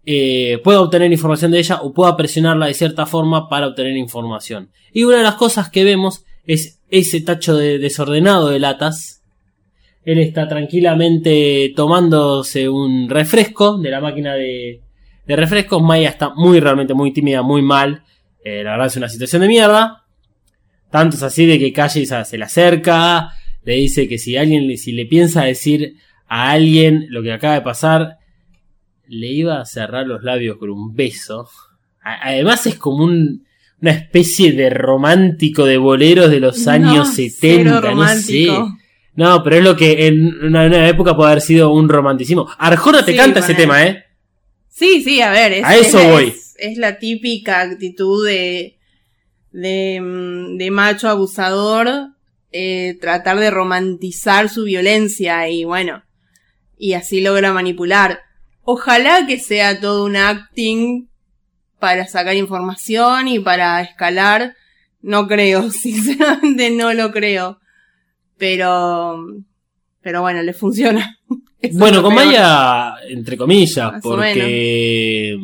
[0.07, 4.71] eh, pueda obtener información de ella o pueda presionarla de cierta forma para obtener información.
[4.93, 9.23] Y una de las cosas que vemos es ese tacho de desordenado de latas.
[10.05, 14.83] Él está tranquilamente tomándose un refresco de la máquina de,
[15.27, 15.83] de refrescos.
[15.83, 18.03] Maya está muy, realmente muy tímida, muy mal.
[18.45, 20.05] Eh, la verdad es una situación de mierda.
[20.91, 23.31] Tanto es así de que Calle se le acerca,
[23.65, 25.97] le dice que si alguien, si le piensa decir
[26.29, 28.19] a alguien lo que acaba de pasar,
[29.09, 31.49] le iba a cerrar los labios con un beso.
[32.03, 33.45] A- Además es como un-
[33.81, 38.49] una especie de romántico de boleros de los años No, 70, cero no sé.
[39.17, 42.49] No, pero es lo que en una, una época puede haber sido un romanticismo.
[42.59, 44.05] Arjona te Sí, canta ese tema, ¿eh?
[44.69, 45.53] Sí, sí, a ver.
[45.53, 46.25] Es, A eso es voy.
[46.29, 48.77] Es, es la típica actitud de,
[49.53, 52.09] de, mm, de macho abusador,
[52.53, 56.03] eh, tratar de romantizar su violencia y bueno,
[56.79, 58.21] y así logra manipular.
[58.65, 61.09] Ojalá que sea todo un acting
[61.79, 64.55] para sacar información y para escalar.
[65.03, 67.59] No creo, sinceramente no lo creo.
[68.39, 69.17] Pero,
[70.01, 71.19] pero bueno, le funciona.
[71.61, 72.27] Eso Bueno, con peor.
[72.27, 75.37] Maya, entre comillas, Más porque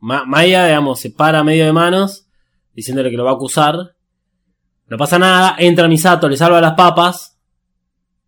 [0.00, 2.26] Ma- Maya, digamos, se para medio de manos,
[2.74, 3.76] diciéndole que lo va a acusar.
[4.88, 7.38] No pasa nada, entra Misato, le salva las papas.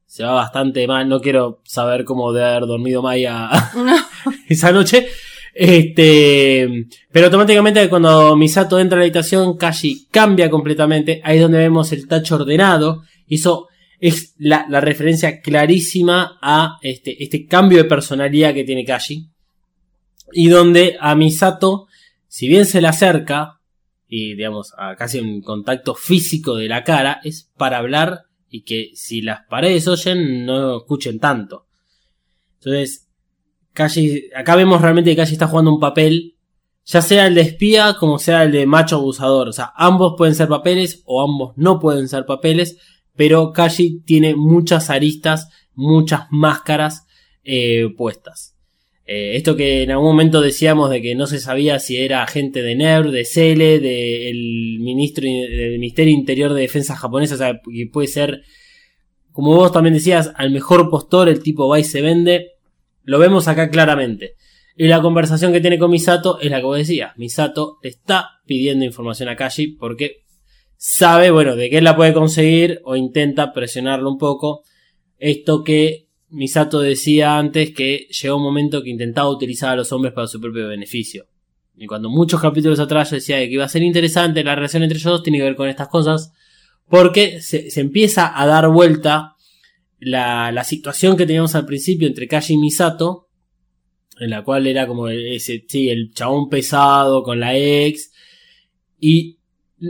[0.07, 3.49] Se va bastante mal, no quiero saber cómo de haber dormido Maya
[4.49, 5.09] esa noche.
[5.53, 11.21] Este, pero automáticamente cuando Misato entra a la habitación, Kashi cambia completamente.
[11.25, 13.03] Ahí es donde vemos el tacho ordenado.
[13.29, 19.29] Eso es la, referencia clarísima a este, este cambio de personalidad que tiene Kashi.
[20.33, 21.89] Y donde a Misato,
[22.29, 23.61] si bien se le acerca,
[24.09, 28.91] y digamos, a casi un contacto físico de la cara, es para hablar y que
[28.95, 31.67] si las paredes oyen, no escuchen tanto.
[32.57, 33.10] Entonces,
[33.73, 36.37] Kashi, acá vemos realmente que Kashi está jugando un papel,
[36.85, 39.49] ya sea el de espía como sea el de macho abusador.
[39.49, 42.79] O sea, ambos pueden ser papeles o ambos no pueden ser papeles,
[43.15, 47.07] pero Kashi tiene muchas aristas, muchas máscaras
[47.45, 48.57] eh, puestas.
[49.13, 52.63] Eh, esto que en algún momento decíamos de que no se sabía si era agente
[52.63, 57.89] de NERV, de CELE, del ministro del Ministerio Interior de Defensa japonesa, o sea, que
[57.93, 58.43] puede ser,
[59.33, 62.53] como vos también decías, al mejor postor el tipo va y se vende.
[63.11, 64.37] Lo vemos acá claramente.
[64.77, 67.11] Y la conversación que tiene con Misato es la que vos decías.
[67.17, 70.23] Misato está pidiendo información a Kashi porque
[70.77, 74.63] sabe, bueno, de que él la puede conseguir o intenta presionarlo un poco.
[75.19, 80.15] Esto que Misato decía antes que llegó un momento que intentaba utilizar a los hombres
[80.15, 81.27] para su propio beneficio.
[81.77, 84.99] Y cuando muchos capítulos atrás yo decía que iba a ser interesante la relación entre
[84.99, 86.33] ellos dos, tiene que ver con estas cosas.
[86.89, 89.35] Porque se empieza a dar vuelta
[90.01, 93.29] la, situación que teníamos al principio entre Kashi y Misato.
[94.19, 98.13] En la cual era como ese, sí, el chabón pesado con la ex.
[98.99, 99.39] Y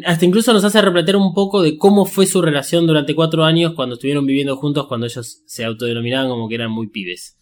[0.04, 3.72] hasta incluso nos hace replantear un poco de cómo fue su relación durante cuatro años
[3.74, 7.38] cuando estuvieron viviendo juntos, cuando ellos se autodenominaban como que eran muy pibes.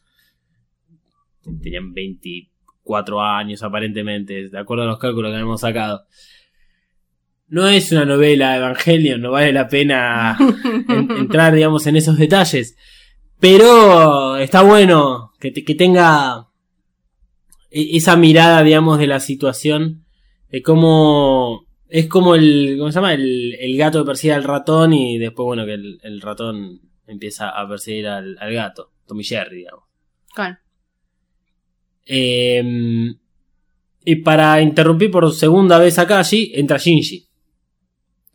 [1.62, 6.07] Tenían 24 años aparentemente, de acuerdo a los cálculos que habíamos sacado.
[7.49, 10.37] No es una novela Evangelion, no vale la pena
[10.89, 12.77] en- entrar, digamos, en esos detalles.
[13.41, 16.47] Pero está bueno que, te- que tenga
[17.71, 20.05] e- esa mirada, digamos, de la situación,
[20.51, 23.15] de cómo es como el, ¿cómo se llama?
[23.15, 27.49] El, el gato que persigue al ratón y después, bueno, que el, el ratón empieza
[27.49, 29.85] a perseguir al, al gato, Tommy Jerry, digamos.
[30.35, 30.59] Claro.
[32.05, 32.63] Eh,
[34.05, 37.28] y para interrumpir por segunda vez a Kashi, entra Shinji.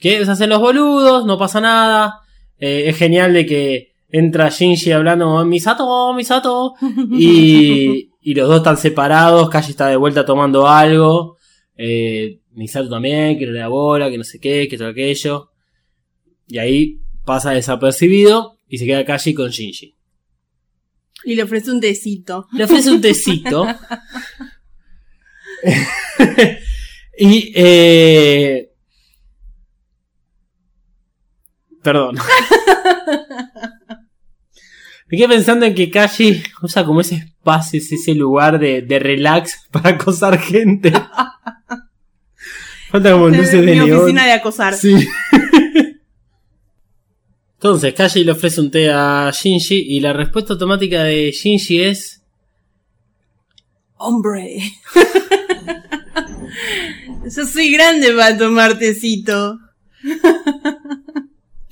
[0.04, 2.20] Que se hacen los boludos, no pasa nada.
[2.60, 6.74] Eh, es genial de que entra Shinji hablando Misato, Misato.
[7.14, 9.50] Y, y los dos están separados.
[9.50, 11.38] Kashi está de vuelta tomando algo.
[11.78, 15.52] Eh, Misato también, que no le da bola, que no sé qué, que todo aquello.
[16.50, 19.96] Y ahí pasa desapercibido y se queda Kashi con Shinji.
[21.24, 22.48] Y le ofrece un tecito.
[22.52, 23.66] Le ofrece un tecito.
[27.18, 28.73] y eh...
[31.84, 32.18] Perdón.
[35.08, 39.68] Me quedé pensando en que Kashi usa como ese espacio, ese- lugar de, de relax
[39.72, 40.92] para acosar gente.
[42.90, 43.92] Falta como luces de Mi neón.
[44.00, 44.74] oficina de acosar.
[44.74, 44.96] Sí.
[47.56, 52.22] Entonces, Kashi le ofrece un té a Shinji y la respuesta automática de Shinji es...
[53.96, 54.60] Hombre.
[57.24, 59.58] Yo soy grande para tomar tecito.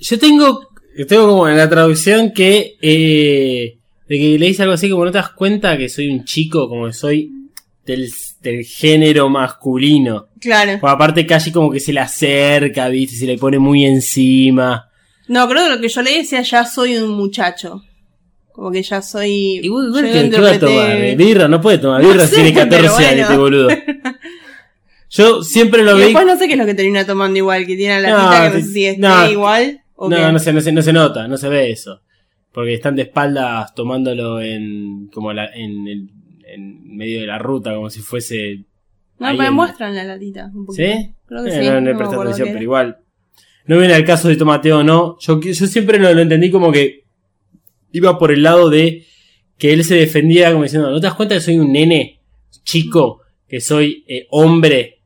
[0.02, 0.68] Yo tengo,
[1.08, 5.12] tengo como en la traducción que, eh, de que le dice algo así como no
[5.12, 7.30] te das cuenta que soy un chico, como que soy
[7.86, 8.10] del,
[8.40, 10.26] del género masculino.
[10.40, 10.78] Claro.
[10.80, 14.88] Pues aparte Kashi como que se le acerca, viste, se le pone muy encima.
[15.28, 17.82] No, creo que lo que yo leí decía ya soy un muchacho.
[18.52, 19.60] Como que ya soy.
[19.62, 21.16] Igual, igual que, ¿qué va a tomar?
[21.16, 21.48] ¿Birra?
[21.48, 23.68] No puede tomar No birra si sé, tiene 14 pero años, este boludo.
[25.10, 26.02] Yo siempre lo Y vi...
[26.04, 28.50] después no sé qué es lo que termina tomando igual, que tiene la No, latita
[28.52, 29.30] que no sé si esté no.
[29.30, 30.10] igual o.
[30.10, 32.00] No, no se, no, se, no se nota, no se ve eso.
[32.52, 36.10] Porque están de espaldas tomándolo en como la, en, el,
[36.46, 38.64] en medio de la ruta, como si fuese.
[39.18, 40.50] No, me en- muestran la latita.
[40.54, 40.84] Un poquito.
[40.84, 41.14] ¿Sí?
[41.26, 41.68] Creo que Eh, sí.
[41.68, 42.98] no, no presté acuerdo atención, pero igual.
[43.66, 45.16] No viene al caso de Tomateo o no.
[45.20, 47.04] Yo, yo siempre lo, lo entendí como que
[47.92, 49.04] iba por el lado de
[49.56, 52.20] que él se defendía como diciendo, ¿no te das cuenta que soy un nene
[52.64, 53.20] chico?
[53.46, 55.00] Que soy eh, hombre.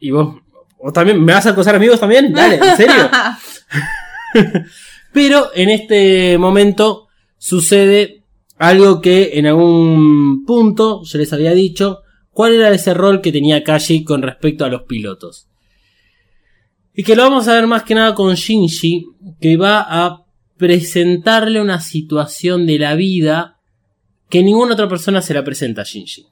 [0.00, 0.36] Y vos,
[0.82, 2.32] ¿vos también me vas a acosar amigos también?
[2.32, 2.94] Dale, ¿en serio?
[5.12, 8.24] Pero en este momento sucede
[8.58, 13.64] algo que en algún punto yo les había dicho cuál era ese rol que tenía
[13.64, 15.48] Kashi con respecto a los pilotos.
[16.94, 19.06] Y que lo vamos a ver más que nada con Shinji,
[19.40, 20.24] que va a
[20.56, 23.60] presentarle una situación de la vida
[24.28, 26.26] que ninguna otra persona se la presenta a Shinji.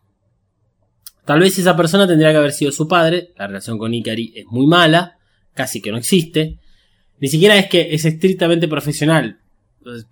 [1.25, 4.47] Tal vez esa persona tendría que haber sido su padre, la relación con Ikari es
[4.47, 5.19] muy mala,
[5.55, 6.59] casi que no existe,
[7.21, 9.39] ni siquiera es que es estrictamente profesional.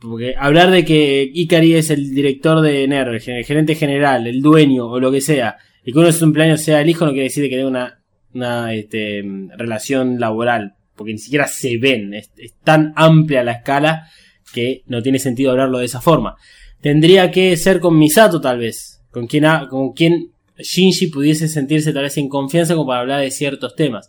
[0.01, 4.87] Porque hablar de que Ikari es el director de NERV, el gerente general, el dueño
[4.87, 7.25] o lo que sea, y que uno de sus cumpleaños sea el hijo, no quiere
[7.25, 7.99] decir que tenga
[8.33, 9.23] una, este,
[9.57, 10.75] relación laboral.
[10.95, 12.15] Porque ni siquiera se ven.
[12.15, 14.09] Es, es tan amplia la escala
[14.53, 16.37] que no tiene sentido hablarlo de esa forma.
[16.81, 19.01] Tendría que ser con Misato, tal vez.
[19.11, 23.21] Con quien, ha- con quien Shinji pudiese sentirse tal vez en confianza como para hablar
[23.23, 24.09] de ciertos temas.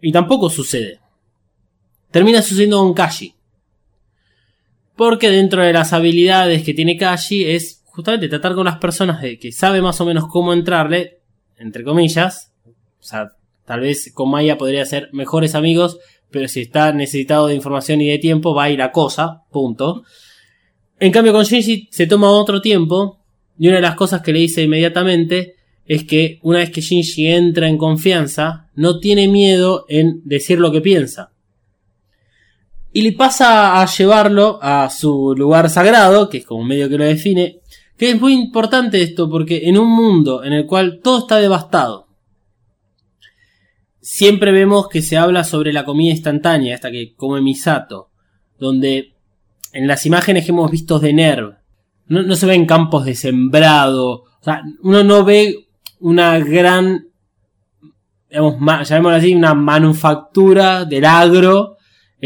[0.00, 0.98] Y tampoco sucede
[2.14, 3.34] termina sucediendo con Kashi.
[4.94, 9.36] Porque dentro de las habilidades que tiene Kashi es justamente tratar con las personas de
[9.36, 11.18] que sabe más o menos cómo entrarle,
[11.58, 12.52] entre comillas.
[13.00, 13.32] O sea,
[13.66, 15.98] tal vez con Maya podría ser mejores amigos,
[16.30, 20.04] pero si está necesitado de información y de tiempo, va a ir a cosa, punto.
[21.00, 23.24] En cambio con Shinji se toma otro tiempo,
[23.58, 27.26] y una de las cosas que le dice inmediatamente es que una vez que Shinji
[27.26, 31.33] entra en confianza, no tiene miedo en decir lo que piensa
[32.96, 37.04] y le pasa a llevarlo a su lugar sagrado, que es como medio que lo
[37.04, 37.58] define,
[37.98, 42.06] que es muy importante esto porque en un mundo en el cual todo está devastado,
[44.00, 48.10] siempre vemos que se habla sobre la comida instantánea, esta que come Misato,
[48.60, 49.16] donde
[49.72, 51.56] en las imágenes que hemos visto de Nerv,
[52.06, 55.66] no, no se ven campos de sembrado, o sea, uno no ve
[55.98, 57.08] una gran,
[58.30, 61.73] digamos, llamémoslo así, una manufactura del agro,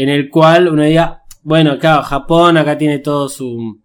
[0.01, 3.81] en el cual uno diga, bueno, claro, Japón acá tiene todo su,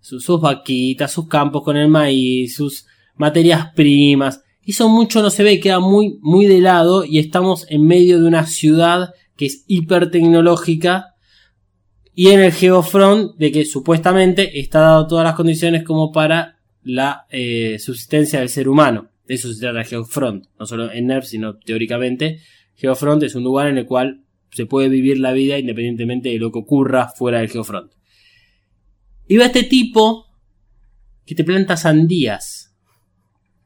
[0.00, 4.42] su- sus vaquitas, sus campos con el maíz, sus materias primas.
[4.64, 8.26] Eso mucho no se ve, queda muy, muy de lado y estamos en medio de
[8.26, 11.14] una ciudad que es hiper tecnológica
[12.14, 17.26] y en el Geofront de que supuestamente está dado todas las condiciones como para la
[17.30, 19.10] eh, subsistencia del ser humano.
[19.26, 22.40] De eso se trata Geofront, no solo en NERF, sino teóricamente.
[22.76, 26.50] Geofront es un lugar en el cual se puede vivir la vida independientemente de lo
[26.52, 27.92] que ocurra fuera del Geofront.
[29.28, 30.26] Y va este tipo
[31.26, 32.74] que te planta sandías.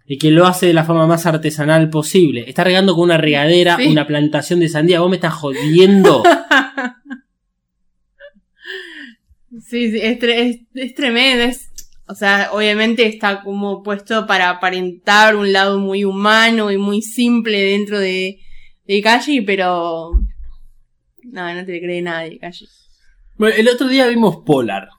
[0.04, 2.44] Y que lo hace de la forma más artesanal posible.
[2.48, 3.86] Está regando con una regadera Sí.
[3.86, 5.00] una plantación de sandía.
[5.00, 6.22] Vos me estás jodiendo.
[9.68, 11.44] Sí, sí, es, tre- es, es tremendo.
[11.44, 11.70] Es,
[12.08, 17.60] o sea, obviamente está como puesto para aparentar un lado muy humano y muy simple
[17.60, 18.40] dentro de,
[18.86, 20.12] de Kashi, pero.
[21.32, 22.68] No, no te cree nadie, Kashi.
[23.38, 24.90] Bueno, el otro día vimos Polar.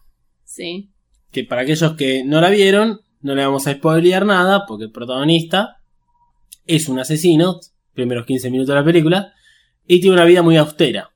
[0.43, 0.89] Sí.
[1.31, 4.91] Que para aquellos que no la vieron, no le vamos a spoilear nada, porque el
[4.91, 5.77] protagonista
[6.65, 7.59] es un asesino,
[7.93, 9.31] primeros 15 minutos de la película,
[9.85, 11.11] y tiene una vida muy austera.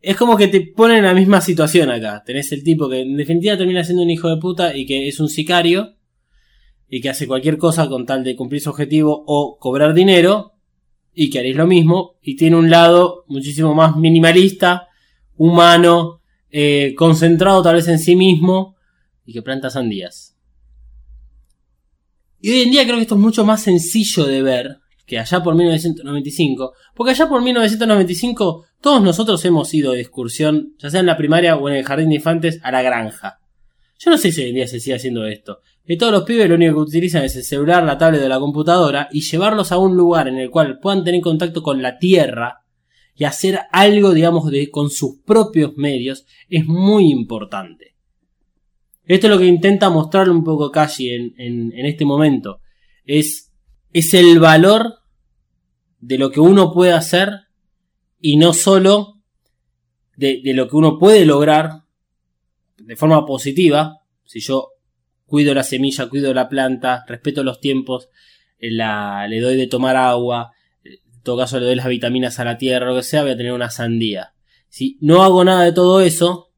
[0.00, 2.22] Es como que te ponen en la misma situación acá.
[2.24, 5.20] Tenés el tipo que en definitiva termina siendo un hijo de puta y que es
[5.20, 5.96] un sicario,
[6.88, 10.54] y que hace cualquier cosa con tal de cumplir su objetivo o cobrar dinero,
[11.14, 14.88] y que haréis lo mismo, y tiene un lado muchísimo más minimalista,
[15.36, 16.20] humano,
[16.50, 18.76] eh, concentrado tal vez en sí mismo,
[19.24, 20.36] y que planta sandías.
[22.40, 24.78] Y hoy en día creo que esto es mucho más sencillo de ver
[25.10, 30.88] que allá por 1995, porque allá por 1995 todos nosotros hemos ido de excursión, ya
[30.88, 33.39] sea en la primaria o en el jardín de infantes, a la granja.
[34.02, 35.60] Yo no sé si hoy en día se sigue haciendo esto.
[35.84, 38.38] Que todos los pibes lo único que utilizan es el celular, la tablet de la
[38.38, 42.64] computadora y llevarlos a un lugar en el cual puedan tener contacto con la tierra
[43.14, 47.94] y hacer algo, digamos, de, con sus propios medios es muy importante.
[49.04, 52.60] Esto es lo que intenta mostrarle un poco Kashi en, en, este momento.
[53.04, 53.52] Es,
[53.92, 54.94] es el valor
[55.98, 57.28] de lo que uno puede hacer
[58.18, 59.20] y no solo
[60.16, 61.79] de lo que uno puede lograr
[62.90, 64.00] de forma positiva.
[64.24, 64.70] Si yo
[65.24, 68.08] cuido la semilla, cuido la planta, respeto los tiempos,
[68.58, 70.50] eh, la, le doy de tomar agua,
[70.82, 73.36] en todo caso le doy las vitaminas a la tierra, lo que sea, voy a
[73.36, 74.34] tener una sandía.
[74.68, 76.48] Si no hago nada de todo eso,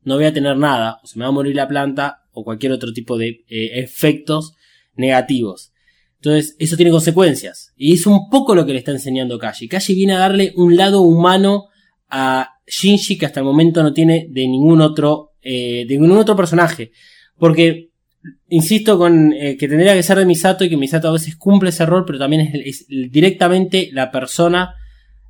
[0.00, 2.72] no voy a tener nada, o se me va a morir la planta o cualquier
[2.72, 4.54] otro tipo de eh, efectos
[4.94, 5.74] negativos.
[6.14, 7.74] Entonces, eso tiene consecuencias.
[7.76, 9.68] Y es un poco lo que le está enseñando Kashi.
[9.68, 11.66] Kashi viene a darle un lado humano
[12.08, 16.34] a Shinji que hasta el momento no tiene de ningún otro, eh, de ningún otro
[16.34, 16.90] personaje.
[17.38, 17.90] Porque,
[18.48, 21.70] insisto con eh, que tendría que ser de Misato y que Misato a veces cumple
[21.70, 24.74] ese rol, pero también es, directamente la persona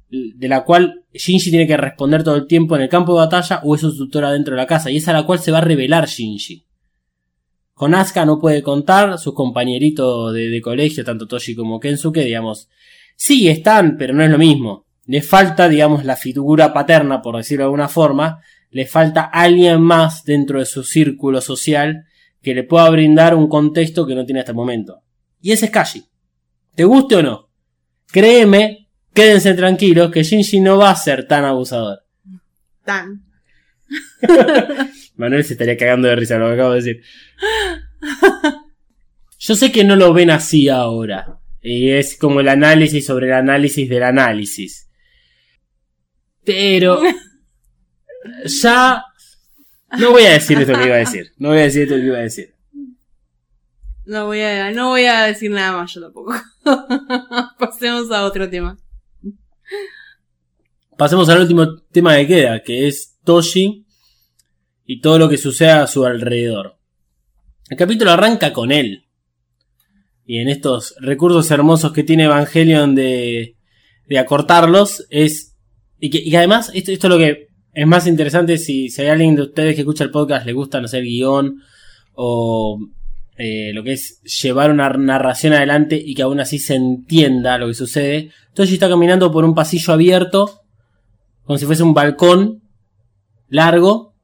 [0.09, 3.61] de la cual Shinji tiene que responder todo el tiempo en el campo de batalla
[3.65, 4.91] o es su tutora dentro de la casa.
[4.91, 6.65] Y es a la cual se va a revelar Shinji.
[7.75, 12.71] Con Asuka no puede contar, sus compañeritos de, de colegio, tanto Toshi como Kensuke, digamos,
[13.17, 14.87] sí están, pero no es lo mismo.
[15.05, 18.41] Le falta, digamos, la figura paterna, por decirlo de alguna forma,
[18.71, 22.07] le falta alguien más dentro de su círculo social
[22.43, 25.03] que le pueda brindar un contexto que no tiene hasta el momento.
[25.41, 26.05] Y ese es Kashi.
[26.75, 27.51] ¿Te guste o no?
[28.09, 32.01] Créeme, quédense tranquilos que Shinji no va a ser tan abusador.
[32.85, 33.25] Tan.
[35.17, 37.03] Manuel se estaría cagando de risa lo que acabo de decir.
[39.39, 41.39] Yo sé que no lo ven así ahora.
[41.63, 44.89] Y es como el análisis sobre el análisis del análisis.
[46.45, 47.01] Pero
[48.45, 49.03] ya
[49.99, 51.33] no voy a decir esto que iba a decir.
[51.39, 52.55] No voy a decir esto que iba a decir.
[54.05, 56.35] No voy a, no voy a decir nada más yo tampoco.
[57.59, 58.79] Pasemos a otro tema.
[60.97, 63.85] Pasemos al último tema que queda, que es Toshi
[64.85, 66.79] y todo lo que sucede a su alrededor.
[67.69, 69.07] El capítulo arranca con él.
[70.25, 73.57] Y en estos recursos hermosos que tiene Evangelion de,
[74.07, 75.57] de acortarlos, es.
[75.99, 79.03] Y que, y que además, esto, esto es lo que es más interesante si, si
[79.03, 81.63] hay alguien de ustedes que escucha el podcast, le gusta, no guion
[82.15, 82.79] o
[83.37, 87.67] eh, lo que es llevar una narración adelante y que aún así se entienda lo
[87.67, 88.31] que sucede.
[88.55, 90.63] Toshi está caminando por un pasillo abierto,
[91.45, 92.63] como si fuese un balcón
[93.51, 94.15] largo,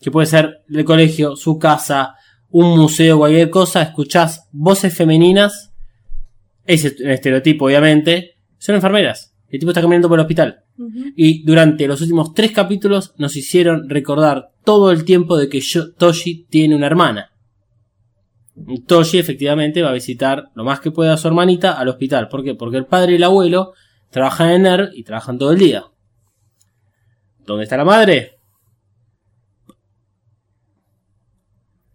[0.00, 2.16] que puede ser el colegio, su casa,
[2.48, 5.72] un museo, cualquier cosa, escuchás voces femeninas,
[6.64, 9.29] ese estereotipo obviamente, son enfermeras.
[9.50, 10.64] El tipo está caminando por el hospital.
[11.16, 15.92] Y durante los últimos tres capítulos nos hicieron recordar todo el tiempo de que yo-
[15.92, 17.32] Toshi tiene una hermana.
[18.86, 22.28] Toshi efectivamente va a visitar lo más que pueda a su hermanita al hospital.
[22.28, 22.54] ¿Por qué?
[22.54, 23.72] Porque el padre y el abuelo
[24.10, 25.84] trabajan en NER y trabajan todo el día.
[27.46, 28.36] ¿Dónde está la madre?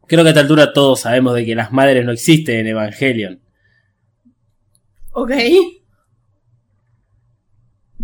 [0.08, 3.40] Creo que a esta altura todos sabemos de que las madres no existen en Evangelion.
[5.12, 5.32] Ok.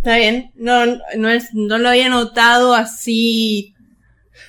[0.02, 0.50] Está bien.
[0.56, 0.84] No,
[1.16, 3.76] no, es, no lo había notado así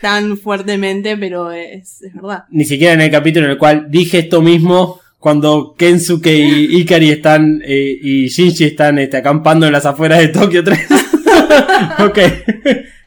[0.00, 2.44] tan fuertemente, pero es, es verdad.
[2.48, 7.10] Ni siquiera en el capítulo en el cual dije esto mismo cuando Kensuke y Ikari
[7.10, 10.78] están eh, y Shinji están este, acampando en las afueras de Tokio 3.
[11.98, 12.18] ok.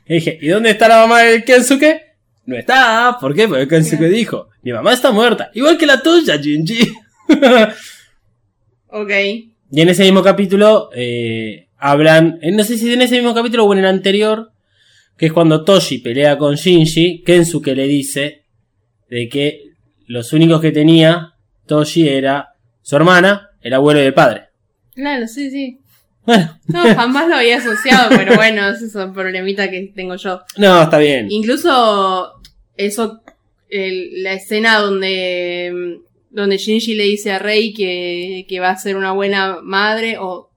[0.07, 1.99] Y dije, ¿y dónde está la mamá de Kensuke?
[2.45, 3.17] No está.
[3.19, 3.47] ¿Por qué?
[3.47, 5.49] Porque Kensuke dijo, mi mamá está muerta.
[5.55, 6.93] Igual que la tuya, Shinji.
[8.87, 9.11] Ok.
[9.71, 13.65] Y en ese mismo capítulo eh, hablan, eh, no sé si en ese mismo capítulo
[13.65, 14.51] o en el anterior,
[15.17, 18.43] que es cuando Toshi pelea con Shinji, Kensuke le dice
[19.09, 19.61] de que
[20.07, 21.33] los únicos que tenía
[21.65, 22.49] Toshi era
[22.81, 24.45] su hermana, el abuelo y el padre.
[24.93, 25.79] Claro, sí, sí.
[26.25, 30.41] Bueno, No, jamás lo había asociado, pero bueno, ese es un problemita que tengo yo.
[30.57, 31.27] no, está bien.
[31.31, 32.31] Incluso
[32.77, 33.21] eso,
[33.69, 35.99] el- la escena donde,
[36.31, 40.25] donde Shinji le dice a Rei que, que va a ser una buena madre o...
[40.25, 40.49] o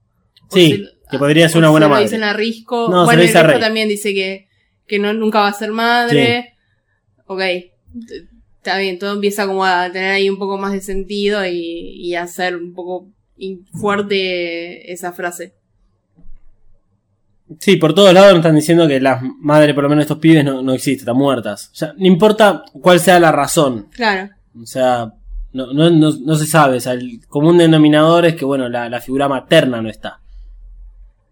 [0.51, 2.03] Sí, se- que podría ser una se buena lo madre.
[2.05, 2.87] dicen a Risco.
[2.89, 4.47] No, se lo dice Risco también dice que,
[4.87, 6.53] que no, nunca va a ser madre.
[7.25, 7.41] Ok.
[8.57, 12.15] Está bien, todo empieza como a tener ahí un poco más de sentido y, y
[12.15, 13.07] a ser un poco
[13.73, 15.53] fuerte esa frase.
[17.59, 20.45] Sí, por todos lados nos están diciendo que las madres, por lo menos estos pibes,
[20.45, 21.69] no, no existen, están muertas.
[21.73, 23.87] O sea, no importa cuál sea la razón.
[23.91, 24.29] Claro.
[24.61, 25.13] O sea,
[25.53, 26.77] no, no, no, no se sabe.
[26.77, 30.18] O sea, el común denominador es que, bueno, la, la figura materna no está.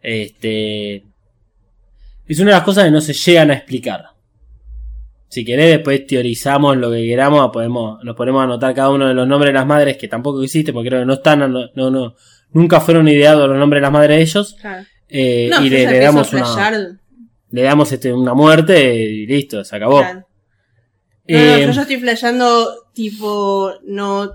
[0.02, 1.04] Este.
[2.28, 4.06] Es una de las cosas que no se llegan a explicar.
[5.30, 9.14] Si querés, después teorizamos lo que queramos, podemos, nos ponemos a anotar cada uno de
[9.14, 11.90] los nombres de las madres que tampoco existen, porque creo que no están, no, no,
[11.92, 12.16] no-
[12.52, 14.56] nunca fueron ideados los nombres de las madres de ellos.
[14.60, 14.86] Claro.
[15.10, 16.46] eh, No, y yo le, damos una,
[17.52, 20.00] le damos este, una muerte y listo, se acabó.
[20.00, 20.20] Claro.
[21.30, 24.32] No, no, Eh, yo ya estoy flasheando, tipo, no,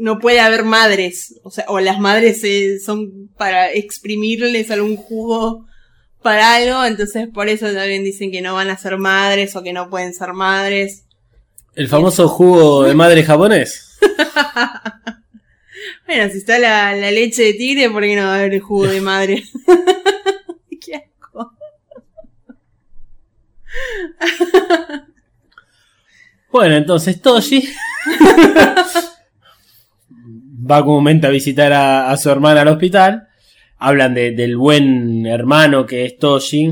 [0.00, 1.38] no puede haber madres.
[1.42, 5.66] O sea, o las madres eh, son para exprimirles algún jugo
[6.22, 9.74] para algo, entonces por eso también dicen que no van a ser madres o que
[9.74, 11.04] no pueden ser madres.
[11.74, 13.98] el famoso jugo de madre japonés.
[16.06, 18.60] Bueno, si está la, la leche de tigre, ¿por qué no va a haber el
[18.60, 19.44] jugo de madre?
[20.80, 21.52] Qué asco.
[26.50, 27.72] Bueno, entonces Toshi.
[30.70, 33.28] va comúnmente a visitar a, su hermana al hospital.
[33.78, 36.70] Hablan de- del buen hermano que es Toshi.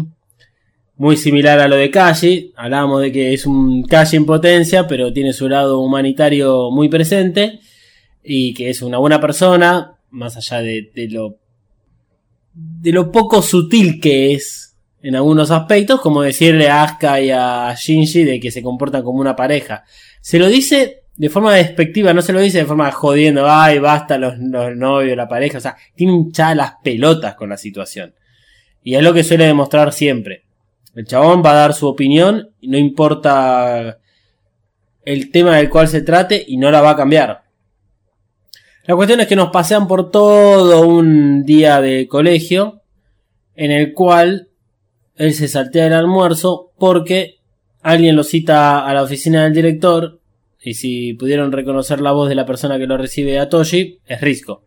[0.96, 2.52] Muy similar a lo de Kashi.
[2.56, 7.60] Hablábamos de que es un Kashi en potencia, pero tiene su lado humanitario muy presente.
[8.22, 11.36] Y que es una buena persona, más allá de, de lo.
[12.52, 17.72] de lo poco sutil que es en algunos aspectos, como decirle a Asuka y a
[17.78, 19.84] Shinji de que se comportan como una pareja.
[20.20, 24.16] Se lo dice de forma despectiva, no se lo dice de forma jodiendo, ay, basta
[24.18, 28.14] los, los novios, la pareja, o sea, tienen ya las pelotas con la situación.
[28.84, 30.44] Y es lo que suele demostrar siempre.
[30.94, 33.98] El chabón va a dar su opinión, y no importa
[35.04, 37.42] el tema del cual se trate, y no la va a cambiar.
[38.84, 42.82] La cuestión es que nos pasean por todo un día de colegio,
[43.56, 44.50] en el cual
[45.16, 47.40] él se saltea el almuerzo porque
[47.82, 50.17] alguien lo cita a la oficina del director
[50.62, 54.20] y si pudieron reconocer la voz de la persona que lo recibe a Toshi, es
[54.20, 54.64] Risco.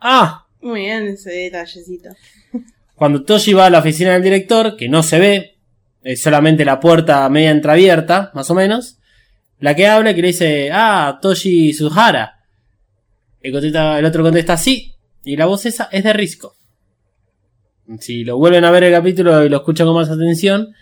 [0.00, 2.10] Ah, Muy bien ese detallecito.
[2.94, 5.56] cuando Toshi va a la oficina del director, que no se ve,
[6.02, 8.98] es solamente la puerta media entreabierta, más o menos,
[9.60, 12.38] la que habla que le dice, ah, Toshi Suhara.
[13.40, 14.92] El, contesta- el otro contesta sí,
[15.24, 16.54] y la voz esa es de Risco.
[18.00, 20.72] Si lo vuelven a ver el capítulo y lo escuchan con más atención,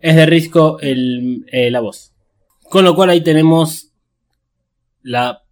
[0.00, 2.12] es de Risco el, eh, la voz.
[2.70, 3.92] Con lo cual ahí tenemos
[5.02, 5.42] la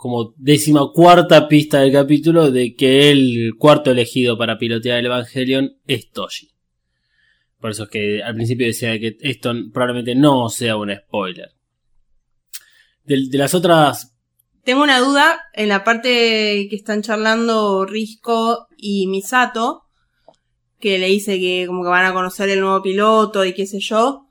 [0.00, 5.76] como décima cuarta pista del capítulo de que el cuarto elegido para pilotear el Evangelion
[5.86, 6.50] es Toshi.
[7.60, 11.50] Por eso es que al principio decía que esto probablemente no sea un spoiler.
[13.04, 14.16] De, las otras...
[14.64, 19.84] Tengo una duda en la parte que están charlando Risco y Misato,
[20.78, 23.80] que le dice que como que van a conocer el nuevo piloto y qué sé
[23.80, 24.28] yo.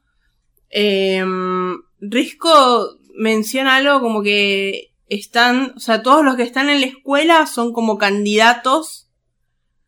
[0.71, 6.87] Em, Risco menciona algo como que están, o sea, todos los que están en la
[6.87, 9.07] escuela son como candidatos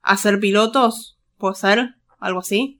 [0.02, 1.96] a ser pilotos, ¿puede ser?
[2.20, 2.80] Algo así.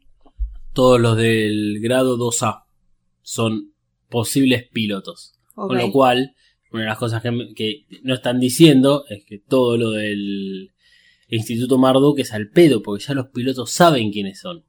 [0.74, 2.64] Todos los del grado 2A
[3.22, 3.74] son
[4.10, 5.36] posibles pilotos.
[5.54, 6.36] Con lo cual,
[6.72, 10.72] una de las cosas que, que no están diciendo es que todo lo del
[11.28, 14.64] Instituto Marduk es al pedo, porque ya los pilotos saben quiénes son.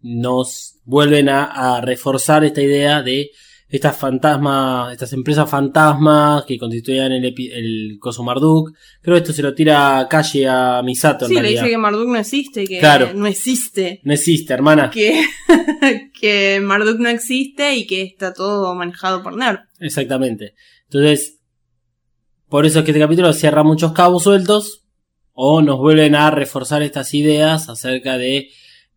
[0.00, 1.44] Nos vuelven a,
[1.76, 3.30] a reforzar esta idea de
[3.70, 8.72] estas fantasmas, estas empresas fantasmas que constituían el, el coso Marduk.
[9.02, 12.08] Creo que esto se lo tira Kashi a Misato en Sí, le dice que Marduk
[12.08, 13.10] no existe, que Claro.
[13.14, 14.00] no existe.
[14.04, 14.88] No existe, hermana.
[14.90, 15.22] que,
[16.18, 19.60] que Marduk no existe y que está todo manejado por Nerf.
[19.80, 20.54] Exactamente.
[20.84, 21.38] Entonces,
[22.48, 24.84] por eso es que este capítulo cierra muchos cabos sueltos
[25.34, 28.48] o nos vuelven a reforzar estas ideas acerca de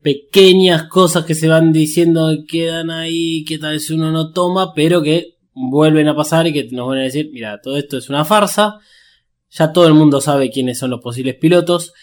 [0.02, 4.74] pequeñas cosas que se van diciendo y quedan ahí que tal vez uno no toma,
[4.74, 8.10] pero que vuelven a pasar y que nos vuelven a decir, mira, todo esto es
[8.10, 8.80] una farsa,
[9.50, 11.94] ya todo el mundo sabe quiénes son los posibles pilotos.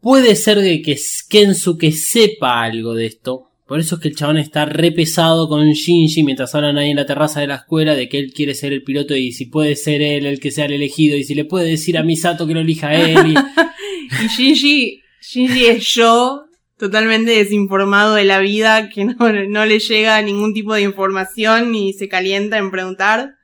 [0.00, 0.96] Puede ser que
[1.28, 3.44] Kensuke sepa algo de esto.
[3.66, 6.96] Por eso es que el chabón está re pesado con Shinji mientras hablan ahí en
[6.96, 9.76] la terraza de la escuela de que él quiere ser el piloto y si puede
[9.76, 12.54] ser él el que sea el elegido y si le puede decir a Misato que
[12.54, 13.32] lo elija él.
[13.32, 13.34] y-
[14.24, 16.44] Y Shinji, Shinji es yo,
[16.78, 19.16] totalmente desinformado de la vida, que no,
[19.48, 23.34] no le llega ningún tipo de información ni se calienta en preguntar.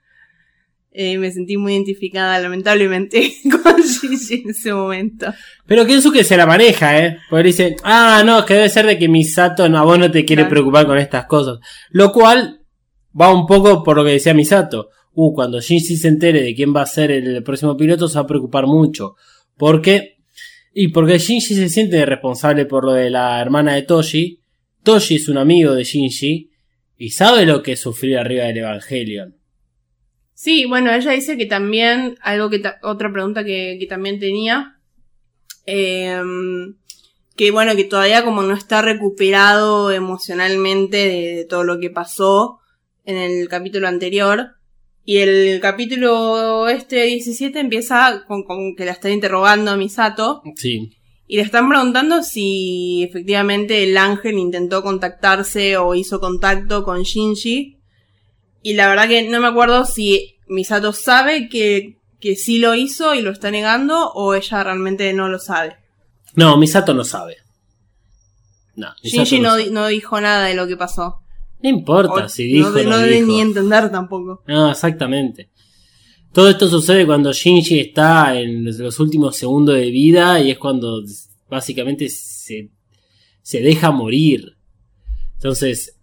[0.96, 5.34] Eh, me sentí muy identificada, lamentablemente, con Shinji en ese momento.
[5.66, 7.18] Pero Kensuke se la maneja, ¿eh?
[7.28, 10.24] Porque dice, ah, no, que debe ser de que Misato no, a vos no te
[10.24, 10.50] quiere Claro.
[10.50, 11.58] preocupar con estas cosas.
[11.90, 12.60] Lo cual
[13.20, 14.90] va un poco por lo que decía Misato.
[15.14, 18.20] Uh, cuando Shinji se entere de quién va a ser el próximo piloto, se va
[18.22, 19.16] a preocupar mucho.
[19.56, 20.13] Porque,
[20.74, 24.40] y porque Shinji se siente responsable por lo de la hermana de Toshi.
[24.82, 26.50] Toshi es un amigo de Shinji
[26.98, 29.36] y sabe lo que es arriba del Evangelion.
[30.34, 34.80] Sí, bueno, ella dice que también, algo que, otra pregunta que, que también tenía,
[35.64, 36.74] em,
[37.36, 42.58] que bueno, que todavía como no está recuperado emocionalmente de todo lo que pasó
[43.04, 44.56] en el capítulo anterior.
[45.04, 50.96] Y el capítulo este 17 empieza con, con que la están interrogando a Misato Sí.
[51.26, 57.78] y le están preguntando si efectivamente el ángel intentó contactarse o hizo contacto con Shinji.
[58.62, 63.14] Y la verdad que no me acuerdo si Misato sabe que, que sí lo hizo
[63.14, 65.76] y lo está negando o ella realmente no lo sabe.
[66.34, 67.36] No, Misato no sabe.
[68.74, 71.20] No, Misato Shinji no, no dijo nada de lo que pasó.
[71.64, 73.26] No importa O- si dijo no, no, no debe dijo.
[73.26, 74.42] ni entender tampoco.
[74.46, 75.48] No, exactamente.
[76.32, 81.02] Todo esto sucede cuando Shinji está en los últimos segundos de vida y es cuando
[81.48, 82.70] básicamente se,
[83.40, 84.56] se deja morir.
[85.36, 85.96] Entonces,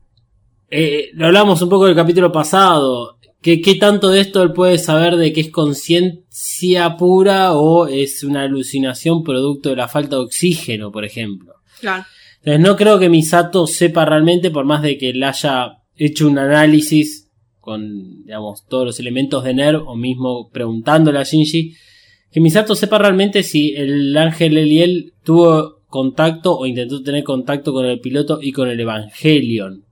[0.70, 3.18] eh, lo hablamos un poco del capítulo pasado.
[3.42, 8.24] ¿Qué, ¿Qué tanto de esto él puede saber de que es conciencia pura o es
[8.24, 11.54] una alucinación producto de la falta de oxígeno, por ejemplo?
[11.80, 12.06] Claro.
[12.44, 16.40] Entonces no creo que Misato sepa realmente, por más de que él haya hecho un
[16.40, 17.30] análisis
[17.60, 21.76] con, digamos, todos los elementos de NERV o mismo preguntándole a Shinji,
[22.32, 27.86] que Misato sepa realmente si el ángel Eliel tuvo contacto o intentó tener contacto con
[27.86, 29.86] el piloto y con el Evangelion.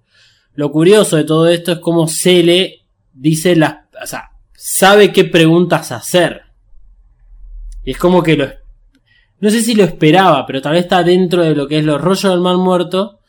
[0.56, 2.80] Lo curioso de todo esto es cómo Cele
[3.14, 6.42] dice las, o sea, sabe qué preguntas hacer.
[7.84, 8.48] Y es como que lo,
[9.42, 12.02] no sé si lo esperaba, pero tal vez está dentro de lo que es los
[12.02, 13.20] rollos del mal muerto,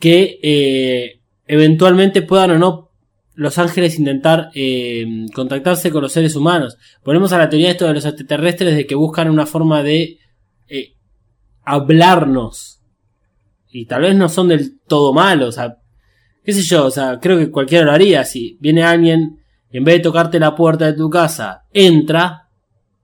[0.00, 2.90] que eh, eventualmente puedan o no
[3.34, 6.76] los ángeles intentar eh, contactarse con los seres humanos.
[7.02, 10.18] Ponemos a la teoría esto de los extraterrestres de que buscan una forma de
[10.68, 10.94] eh,
[11.64, 12.80] hablarnos.
[13.70, 15.76] Y tal vez no son del todo malos, o sea,
[16.44, 18.24] qué sé yo, o sea, creo que cualquiera lo haría.
[18.24, 19.40] Si viene alguien,
[19.70, 22.48] en vez de tocarte la puerta de tu casa, entra,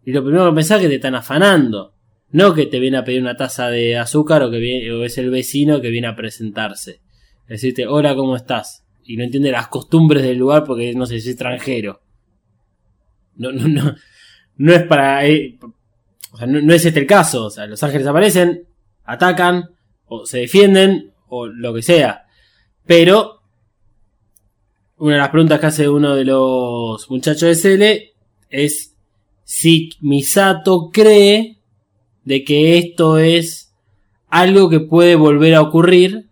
[0.05, 1.95] y lo primero que pensás es que te están afanando.
[2.33, 5.19] No que te viene a pedir una taza de azúcar o que viene, o es
[5.19, 7.01] el vecino que viene a presentarse.
[7.49, 8.85] Decirte, hola, ¿cómo estás?
[9.05, 12.01] Y no entiende las costumbres del lugar porque no sé, es extranjero.
[13.35, 13.97] No, no, no.
[14.57, 15.27] No es para.
[15.27, 15.59] eh,
[16.33, 17.47] o sea, no, no es este el caso.
[17.47, 18.69] O sea, los ángeles aparecen,
[19.05, 19.71] atacan,
[20.07, 22.27] o se defienden, o lo que sea.
[22.87, 23.39] Pero.
[24.99, 28.13] Una de las preguntas que hace uno de los muchachos de Cele
[28.51, 28.95] es
[29.45, 31.60] si Misato cree
[32.25, 33.75] de que esto es
[34.29, 36.29] algo que puede volver a ocurrir.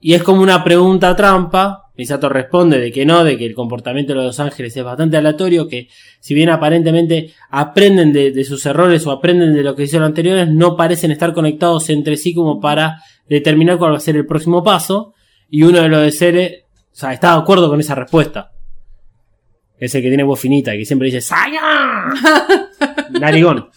[0.00, 1.90] Y es como una pregunta trampa.
[1.96, 5.66] Misato responde de que no, de que el comportamiento de los ángeles es bastante aleatorio,
[5.66, 5.88] que
[6.20, 10.48] si bien aparentemente aprenden de, de sus errores o aprenden de lo que hicieron anteriores,
[10.48, 14.62] no parecen estar conectados entre sí como para determinar cuál va a ser el próximo
[14.62, 15.14] paso.
[15.48, 18.52] Y uno de los de Cere, o sea, está de acuerdo con esa respuesta.
[19.78, 21.60] Ese que tiene voz finita, que siempre dice ¡Saya!
[23.20, 23.70] Narigón.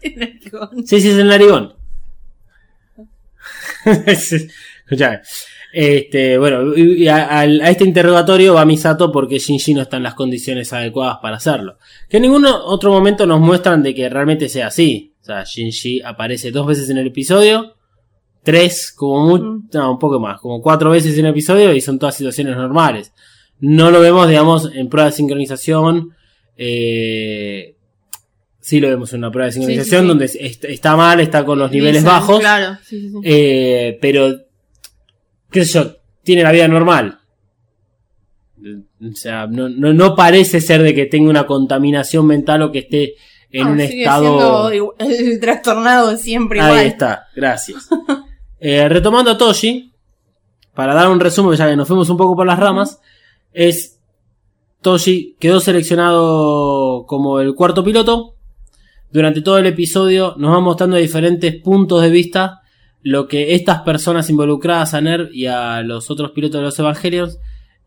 [0.00, 1.74] Sí, sí, es el narigón.
[3.84, 5.20] Escuchame.
[5.72, 10.72] Este, bueno, y a, este interrogatorio va Misato porque Shinji no está en las condiciones
[10.72, 11.78] adecuadas para hacerlo.
[12.08, 15.14] Que en ningún otro momento nos muestran de que realmente sea así.
[15.22, 17.76] O sea, Shinji aparece dos veces en el episodio,
[18.42, 19.68] tres, como mucho, Mm.
[19.74, 23.12] no, un poco más, como cuatro veces en el episodio y son todas situaciones normales.
[23.60, 26.16] No lo vemos, digamos, en prueba de sincronización.
[26.56, 27.76] Eh,
[28.70, 30.08] sí lo vemos en una prueba de sí, sincronización sí.
[30.08, 32.38] donde est- está mal, está con los niveles bajos.
[32.40, 33.16] Claro, sí, sí, sí.
[33.24, 34.32] Eh, pero,
[35.50, 37.18] qué sé yo, tiene la vida normal.
[38.62, 42.80] O sea, no, no, no parece ser de que tenga una contaminación mental o que
[42.80, 43.14] esté
[43.50, 44.72] en un sigue estado...
[44.72, 46.86] igual- el trastornado siempre Ahí igual.
[46.86, 47.88] está, gracias.
[48.62, 49.90] Eh, retomando a Toshi,
[50.74, 53.00] para dar un resumen, ya que nos fuimos un poco por las ramas,
[53.54, 53.98] es
[54.82, 58.34] Toshi quedó seleccionado como el cuarto piloto.
[59.12, 62.60] Durante todo el episodio nos va mostrando diferentes puntos de vista
[63.02, 67.38] lo que estas personas involucradas a NERV y a los otros pilotos de los Evangelions,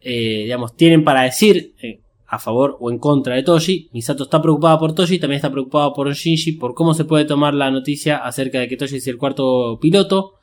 [0.02, 3.90] eh, digamos, tienen para decir eh, a favor o en contra de Toshi.
[3.94, 7.54] Misato está preocupada por Toshi, también está preocupada por Shinji, por cómo se puede tomar
[7.54, 10.34] la noticia acerca de que Toshi es el cuarto piloto.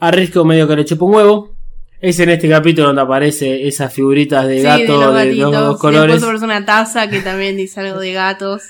[0.00, 1.54] A Risco medio que le chupa un huevo.
[2.00, 5.14] Es en este capítulo donde aparece esas figuritas de Sí, gato de de los los,
[5.14, 5.52] gatitos.
[5.52, 6.20] dos colores.
[6.20, 8.62] Después una taza que también dice algo de gatos.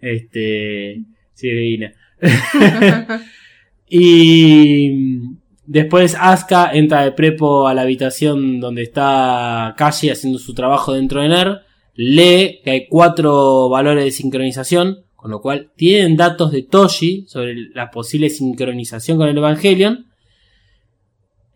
[0.00, 1.02] Este.
[1.34, 1.92] Sí, divina.
[3.88, 5.20] y
[5.66, 11.22] después Asuka entra de prepo a la habitación donde está Kashi haciendo su trabajo dentro
[11.22, 11.60] de NER.
[11.94, 17.54] Lee que hay cuatro valores de sincronización, con lo cual tienen datos de Toshi sobre
[17.74, 20.06] la posible sincronización con el Evangelion.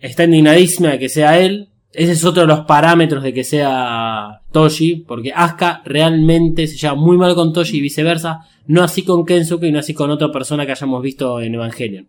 [0.00, 1.68] Está indignadísima de que sea él.
[1.94, 6.94] Ese es otro de los parámetros de que sea Toshi, porque Asuka realmente se lleva
[6.94, 10.32] muy mal con Toshi y viceversa, no así con Kensuke y no así con otra
[10.32, 12.08] persona que hayamos visto en Evangelion.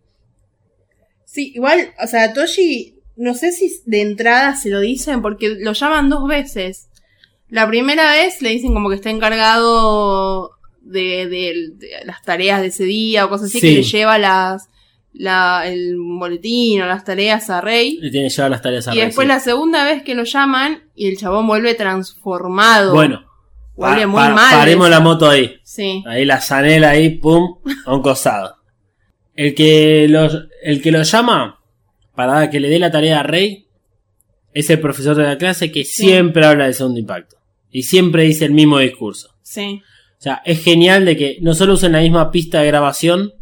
[1.25, 5.73] Sí, igual, o sea, Toshi, no sé si de entrada se lo dicen porque lo
[5.73, 6.87] llaman dos veces.
[7.49, 12.67] La primera vez le dicen como que está encargado de, de- de las tareas de
[12.67, 13.67] ese día o cosas así, Sí.
[13.67, 14.69] que le lleva las,
[15.13, 17.97] la, el boletín o las tareas a Rey.
[18.01, 20.23] Le tiene que llevar las tareas a Y después Rey, la segunda vez que lo
[20.23, 22.93] llaman y el chabón vuelve transformado.
[22.93, 23.23] Bueno,
[23.75, 24.55] vuelve pa- muy pa- mal.
[24.55, 24.91] paremos eso.
[24.91, 25.55] la moto ahí.
[25.63, 26.03] Sí.
[26.05, 28.55] Ahí la zanela ahí, pum, a un costado.
[29.35, 30.29] El que lo,
[30.63, 31.59] el que lo llama
[32.15, 33.67] para que le dé la tarea a Rey
[34.53, 36.03] es el profesor de la clase que Sí.
[36.05, 37.37] siempre habla de segundo impacto.
[37.71, 39.33] Y siempre dice el mismo discurso.
[39.41, 39.81] Sí.
[40.19, 43.33] O sea, es genial de que no solo usen la misma pista de grabación,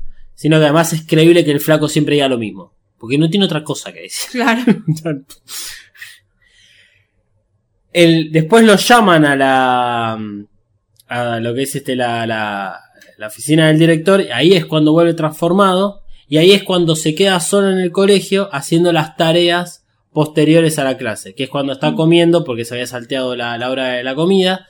[0.41, 2.73] sino que además es creíble que el flaco siempre diga lo mismo.
[2.97, 4.41] Porque no tiene otra cosa que decir.
[4.41, 4.63] Claro.
[7.93, 10.19] el, después lo llaman a la.
[11.09, 12.75] a lo que es este la, la,
[13.19, 14.19] la oficina del director.
[14.19, 16.01] y Ahí es cuando vuelve transformado.
[16.27, 20.83] Y ahí es cuando se queda solo en el colegio haciendo las tareas posteriores a
[20.83, 21.35] la clase.
[21.35, 24.65] Que es cuando está comiendo porque se había salteado la, la hora de la comida.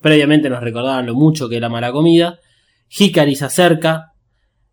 [0.00, 2.40] Previamente nos recordaban lo mucho que era mala comida.
[2.88, 4.09] Hikari se acerca.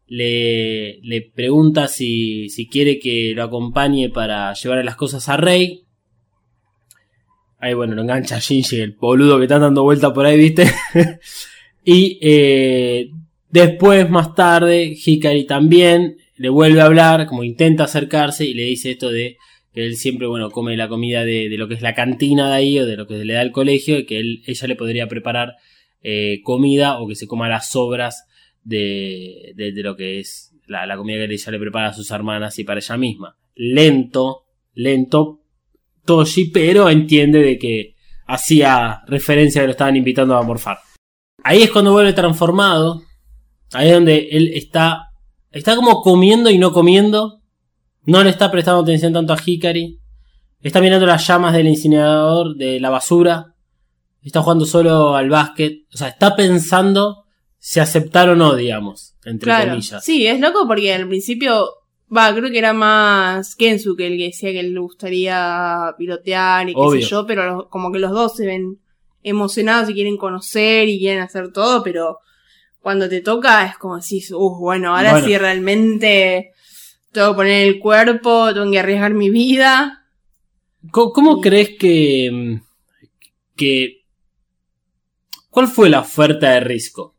[0.07, 5.83] Le, pregunta si, si quiere que lo acompañe para llevarle las cosas a Rey.
[7.59, 10.65] Ahí bueno, lo engancha Shinji, el boludo que está dando vuelta por ahí, ¿viste?
[11.83, 13.09] y eh,
[13.49, 18.91] después, más tarde, Hikari también le vuelve a hablar, como intenta acercarse y le dice
[18.91, 19.37] esto de
[19.73, 22.79] que él siempre, bueno, come la comida de, lo que es la cantina de ahí
[22.79, 25.55] o de lo que le da al colegio y que él, ella le podría preparar
[26.03, 28.25] eh, comida o que se coma las sobras
[28.67, 32.11] de, de, de lo que es la, la comida que ella le prepara a sus
[32.11, 33.37] hermanas y para ella misma.
[33.55, 34.43] Lento,
[34.73, 35.39] lento,
[36.05, 37.95] Toshi, pero entiende de que
[38.25, 40.79] hacía referencia que lo estaban invitando a morfar.
[41.43, 43.03] Ahí es cuando vuelve transformado.
[43.71, 45.11] Ahí es donde él está.
[45.49, 47.41] Está como comiendo y no comiendo.
[48.03, 49.99] No le está prestando atención tanto a Hikari.
[50.59, 53.55] Está mirando las llamas del incinerador, de la basura.
[54.21, 55.85] Está jugando solo al básquet.
[55.93, 57.26] O sea, está pensando
[57.69, 59.13] si aceptar o no, digamos.
[59.25, 59.71] Entre Claro.
[59.71, 60.01] comillas.
[60.01, 61.67] Sí, es loco porque al principio,
[62.15, 66.73] va, creo que era más Kensu que el que decía que le gustaría pilotear y
[66.73, 67.01] qué Obvio.
[67.01, 68.79] sé yo, pero los- como que los dos se ven
[69.21, 72.19] emocionados y quieren conocer y quieren hacer todo, pero
[72.79, 75.27] cuando te toca es como decís, uh, bueno, ahora Bueno.
[75.27, 76.51] sí realmente
[77.11, 80.05] tengo que poner el cuerpo, tengo que arriesgar mi vida.
[80.89, 82.61] ¿Cómo, crees que,
[83.57, 84.05] que...
[85.49, 87.16] ¿Cuál fue la oferta de Risco?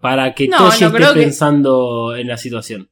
[0.00, 2.88] Para que No, Toshi no esté que- pensando en la situación.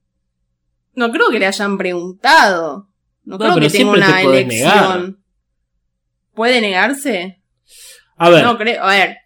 [0.95, 2.89] No creo que le hayan preguntado.
[3.25, 4.49] No, No, creo pero que tenga te una elección.
[4.49, 5.13] negar.
[6.35, 7.43] ¿Puede negarse?
[8.17, 9.17] A ver, No creo, a ver,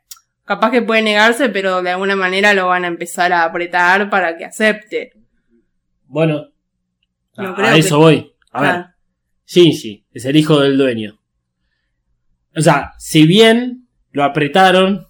[0.45, 4.37] capaz que puede negarse, pero de alguna manera lo van a empezar a apretar para
[4.37, 5.12] que acepte.
[6.07, 6.49] bueno,
[7.37, 8.35] No a, creo a que- eso voy.
[8.51, 8.89] A ver, Claro.
[9.47, 11.18] Shinji es el hijo del dueño.
[12.55, 15.07] O sea, si bien lo apretaron,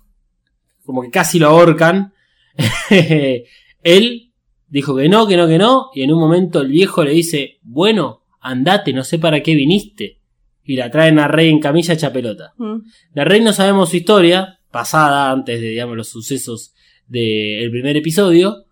[0.84, 2.12] como que casi lo ahorcan,
[3.82, 4.32] él
[4.68, 7.58] dijo que no, que no, que no, y en un momento el viejo le dice,
[7.62, 10.20] bueno, andate, no sé para qué viniste.
[10.64, 12.54] Y la traen a Rey en camilla hecha pelota.
[12.56, 12.76] Mm.
[13.14, 16.72] La Rey no sabemos su historia, pasada antes de, digamos, los sucesos
[17.06, 18.64] del primer episodio,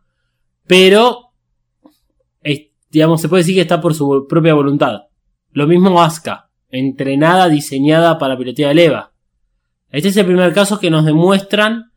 [0.67, 1.33] pero,
[2.91, 5.03] digamos, se puede decir que está por su propia voluntad.
[5.51, 9.13] Lo mismo Asuka, entrenada, diseñada para pilotear el EVA.
[9.91, 11.90] Este es el primer caso que nos demuestran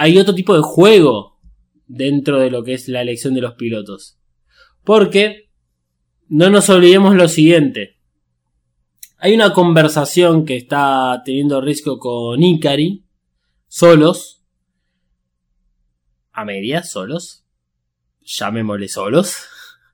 [0.00, 1.40] hay otro tipo de juego
[1.88, 4.16] dentro de lo que es la elección de los pilotos.
[4.84, 5.50] Porque
[6.28, 7.98] no nos olvidemos lo siguiente.
[9.16, 13.06] Hay una conversación que está teniendo Risco con Ikari,
[13.66, 14.44] solos,
[16.30, 17.44] a medias, solos,
[18.22, 19.34] llamémosle solos,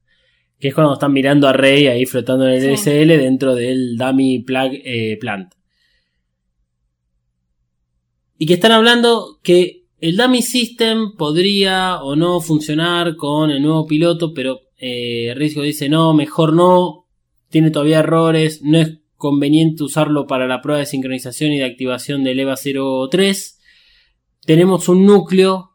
[0.61, 2.91] que es cuando están mirando a Rey ahí flotando en el Sí.
[2.91, 5.55] SL dentro del Dummy Plug eh, Plant.
[8.37, 13.87] Y que están hablando que el Dummy System podría o no funcionar con el nuevo
[13.87, 17.07] piloto, pero eh, Risco dice no, mejor no,
[17.49, 22.23] tiene todavía errores, no es conveniente usarlo para la prueba de sincronización y de activación
[22.23, 22.55] del EVA
[23.11, 23.59] 03.
[24.45, 25.71] Tenemos un núcleo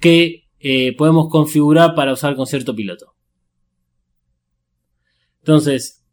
[0.00, 3.16] que eh, podemos configurar para usar con cierto piloto.
[5.40, 6.06] Entonces,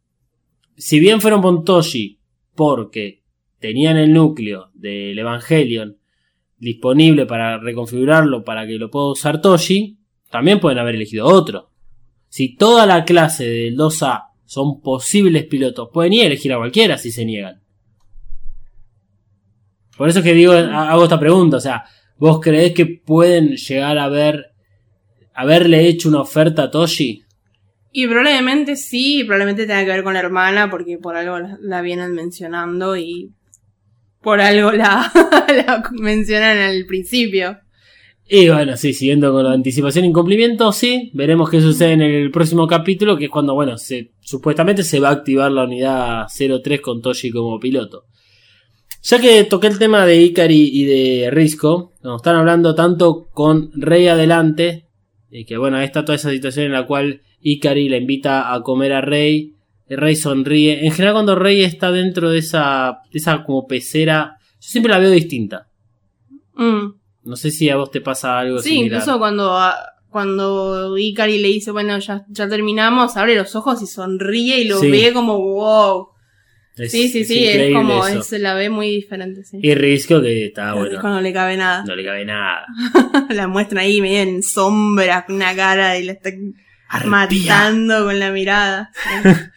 [0.76, 2.18] si bien fueron con Toshi
[2.54, 3.22] porque
[3.60, 6.03] tenían el núcleo del Evangelion
[6.64, 9.98] disponible para reconfigurarlo para que lo pueda usar Toshi,
[10.30, 11.70] también pueden haber elegido otro.
[12.28, 16.98] Si toda la clase del 2A son posibles pilotos, pueden ir a elegir a cualquiera
[16.98, 17.60] si se niegan.
[19.96, 21.84] Por eso es que digo, ha- hago esta pregunta, o sea,
[22.18, 24.46] ¿vos creés que pueden llegar a ver
[25.34, 27.22] haberle hecho una oferta a Toshi?
[27.92, 32.12] Y probablemente sí, probablemente tenga que ver con la hermana, porque por algo la vienen
[32.12, 33.30] mencionando y
[34.24, 35.12] por algo la,
[35.48, 37.58] la mencionan al principio.
[38.26, 42.30] Y bueno, sí, siguiendo con la anticipación e incumplimiento, sí, veremos qué sucede en el
[42.30, 46.80] próximo capítulo, que es cuando, bueno, se, supuestamente se va a activar la unidad 03
[46.80, 48.06] con Toshi como piloto.
[49.02, 53.70] Ya que toqué el tema de Ikari y de Risco, nos están hablando tanto con
[53.74, 54.88] Rey adelante,
[55.30, 58.94] y que bueno, está toda esa situación en la cual Ikari le invita a comer
[58.94, 59.54] a Rey,
[59.88, 60.84] y Rey sonríe.
[60.86, 64.98] En general cuando Rey está dentro de esa, de esa como pecera, yo siempre la
[64.98, 65.68] veo distinta.
[66.54, 66.94] Mm.
[67.24, 69.00] No sé si a vos te pasa algo Sí, similar.
[69.00, 69.58] incluso cuando,
[70.10, 74.78] cuando Ikari le dice, bueno, ya, ya terminamos, abre los ojos y sonríe y lo
[74.78, 74.90] Sí.
[74.90, 76.08] ve como wow.
[76.76, 79.58] Es- sí, sí, es sí, es, como, es- la ve muy diferente, sí.
[79.62, 80.90] Y Risco que está bueno.
[80.90, 81.84] disco no le cabe nada.
[81.86, 82.66] No le cabe nada.
[83.30, 86.30] la muestra ahí medio en sombra, con una cara y la está
[86.88, 87.10] Arpía.
[87.10, 88.90] matando con la mirada.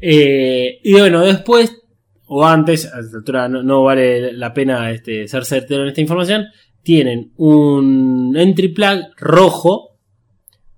[0.00, 1.82] Eh, y bueno, después,
[2.26, 6.46] o antes, a esta altura no, vale la pena este, ser certero en esta información,
[6.82, 9.96] tienen un entry plug rojo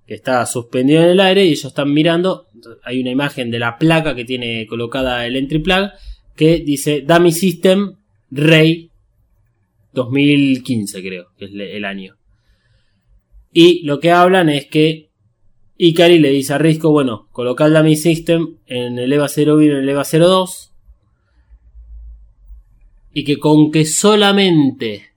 [0.05, 2.47] que está suspendido en el aire y ellos están mirando.
[2.83, 5.91] Hay una imagen de la placa que tiene colocada el entry plug
[6.35, 7.95] que dice Dummy System
[8.29, 8.89] Rey
[9.93, 12.17] 2015, creo, que es el año.
[13.53, 15.10] Y lo que hablan es que
[15.83, 19.65] Ikari le dice a Risco, bueno, coloca el Dummy System en el EVA 01 y
[19.65, 20.71] en el EVA 02.
[23.13, 25.07] Y que con que solamente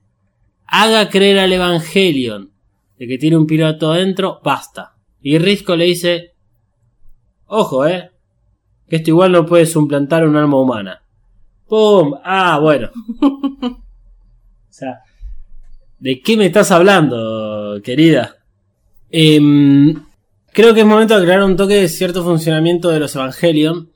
[0.65, 2.49] haga creer al Evangelion
[2.97, 4.95] de que tiene un piloto adentro, basta.
[5.21, 6.33] Y Risco le dice,
[7.45, 8.09] ojo, eh,
[8.89, 11.03] que esto igual no puede suplantar un alma humana.
[11.67, 12.15] ¡Pum!
[12.23, 12.89] Ah, bueno.
[13.21, 13.77] o
[14.67, 15.01] sea,
[15.99, 18.37] ¿de qué me estás hablando, querida?
[19.11, 20.03] Em,
[20.55, 23.91] creo que es momento de aclarar un toque de cierto funcionamiento de los Evangelion.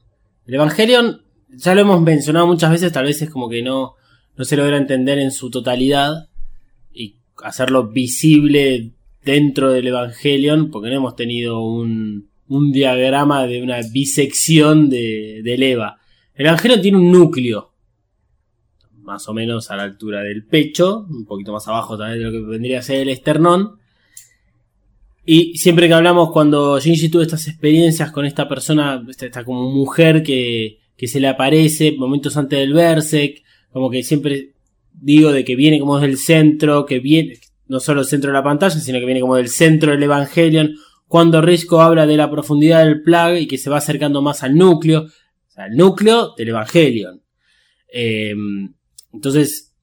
[0.45, 3.95] El Evangelion, ya lo hemos mencionado muchas veces, tal vez es como que no,
[4.35, 6.27] no se logra entender en su totalidad
[6.91, 8.91] y hacerlo visible
[9.23, 15.63] dentro del Evangelion, porque no hemos tenido un, un diagrama de una bisección de, del
[15.63, 16.01] Eva.
[16.33, 17.73] El Evangelion tiene un núcleo,
[18.97, 22.31] más o menos a la altura del pecho, un poquito más abajo también de lo
[22.31, 23.78] que vendría a ser el esternón.
[25.25, 29.69] Y siempre que hablamos, cuando Shinji tuvo estas experiencias con esta persona, esta, esta como
[29.71, 34.53] mujer que, que se le aparece momentos antes del Berserk, como que siempre
[34.91, 38.43] digo de que viene como del centro, que viene, no solo el centro de la
[38.43, 40.75] pantalla, sino que viene como del centro del Evangelion,
[41.07, 44.55] cuando Risco habla de la profundidad del plug y que se va acercando más al
[44.55, 45.07] núcleo,
[45.55, 47.21] al núcleo del Evangelion.
[47.91, 48.35] Eh,
[49.13, 49.73] entonces,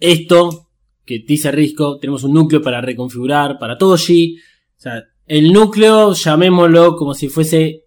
[0.00, 0.63] esto
[1.04, 4.36] que dice Risco, tenemos un núcleo para reconfigurar para Toshi.
[4.76, 7.84] O sea, el núcleo, llamémoslo como si fuese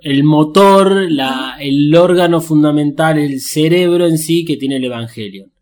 [0.00, 5.52] el motor, la, el órgano fundamental, el cerebro en sí que tiene el Evangelion.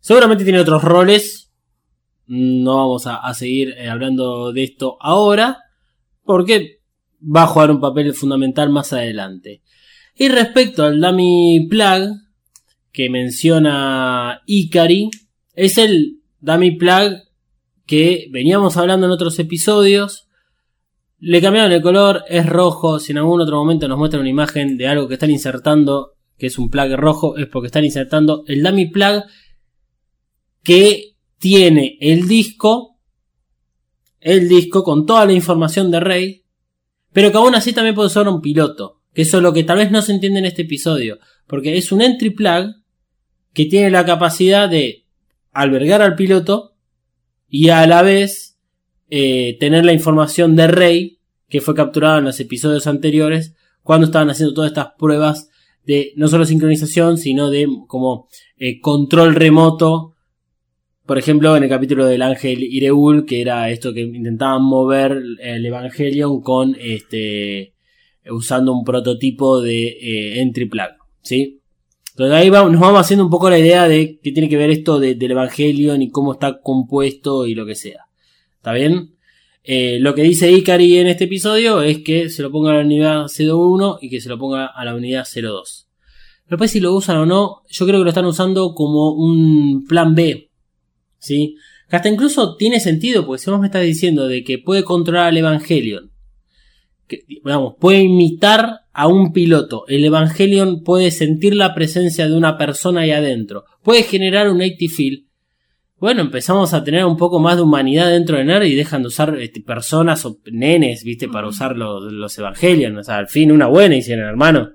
[0.00, 1.52] Seguramente tiene otros roles.
[2.26, 5.58] No vamos a, a seguir eh, hablando de esto ahora.
[6.24, 6.78] Porque
[7.22, 9.62] va a jugar un papel fundamental más adelante.
[10.14, 12.16] Y respecto al Dummy Plug,
[12.98, 15.08] que menciona Ikari,
[15.54, 17.12] es el Dummy Plug
[17.86, 20.26] que veníamos hablando en otros episodios.
[21.20, 22.98] Le cambiaron el color, es rojo.
[22.98, 26.48] Si en algún otro momento nos muestran una imagen de algo que están insertando, que
[26.48, 29.22] es un plug rojo, es porque están insertando el dummy plug
[30.64, 32.98] que tiene el disco,
[34.18, 36.44] el disco con toda la información de Rey,
[37.12, 39.02] pero que aún así también puede usar un piloto.
[39.14, 41.92] Que eso es lo que tal vez no se entiende en este episodio, porque es
[41.92, 42.74] un entry plug
[43.52, 45.04] que tiene la capacidad de
[45.52, 46.74] albergar al piloto
[47.48, 48.58] y a la vez
[49.10, 51.18] eh, tener la información de Rey
[51.48, 55.48] que fue capturada en los episodios anteriores cuando estaban haciendo todas estas pruebas
[55.84, 58.28] de no solo sincronización sino de como
[58.58, 60.14] eh, control remoto
[61.06, 65.64] por ejemplo en el capítulo del ángel Ireul que era esto que intentaban mover el
[65.64, 67.72] Evangelion con este
[68.30, 70.90] usando un prototipo de eh, entry plug
[71.22, 71.57] ¿sí?
[72.18, 74.70] Entonces ahí vamos, nos vamos haciendo un poco la idea de qué tiene que ver
[74.70, 78.06] esto de, del Evangelion y cómo está compuesto y lo que sea.
[78.56, 79.14] ¿Está bien?
[79.62, 82.80] Eh, lo que dice Ikari en este episodio es que se lo ponga a la
[82.80, 85.86] unidad 01 y que se lo ponga a la unidad 02.
[86.48, 90.16] Después si lo usan o no, yo creo que lo están usando como un plan
[90.16, 90.50] B.
[91.18, 91.54] ¿Sí?
[91.88, 95.36] Hasta incluso tiene sentido, porque si vos me estás diciendo de que puede controlar al
[95.36, 96.10] Evangelion,
[97.06, 102.58] que, digamos, puede imitar a un piloto, el Evangelion puede sentir la presencia de una
[102.58, 105.24] persona ahí adentro, puede generar un 80 feel,
[106.00, 109.08] bueno, empezamos a tener un poco más de humanidad dentro de NER y dejan de
[109.08, 112.96] usar este, personas o nenes, viste, para usar los, los Evangelion.
[112.96, 114.70] O sea, al fin una buena hicieron, hermano.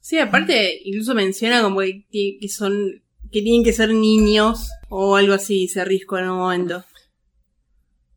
[0.00, 2.06] Sí, aparte, incluso menciona como que,
[2.40, 3.02] que- son.
[3.30, 6.84] que tienen que ser niños o algo así, se risco en un momento.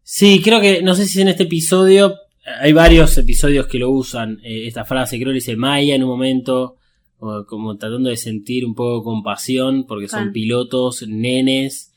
[0.03, 2.15] Sí, creo que, no sé si en este episodio,
[2.61, 6.09] hay varios episodios que lo usan, eh, esta frase, creo que dice Maya en un
[6.09, 6.77] momento,
[7.47, 11.91] como tratando de sentir un poco compasión, porque son pilotos, nenes.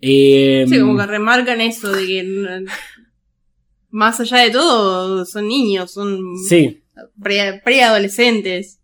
[0.00, 2.64] Eh, Sí, como que remarcan eso de que.
[3.90, 6.18] Más allá de todo, son niños, son
[6.48, 6.82] sí,
[7.22, 8.80] pre- preadolescentes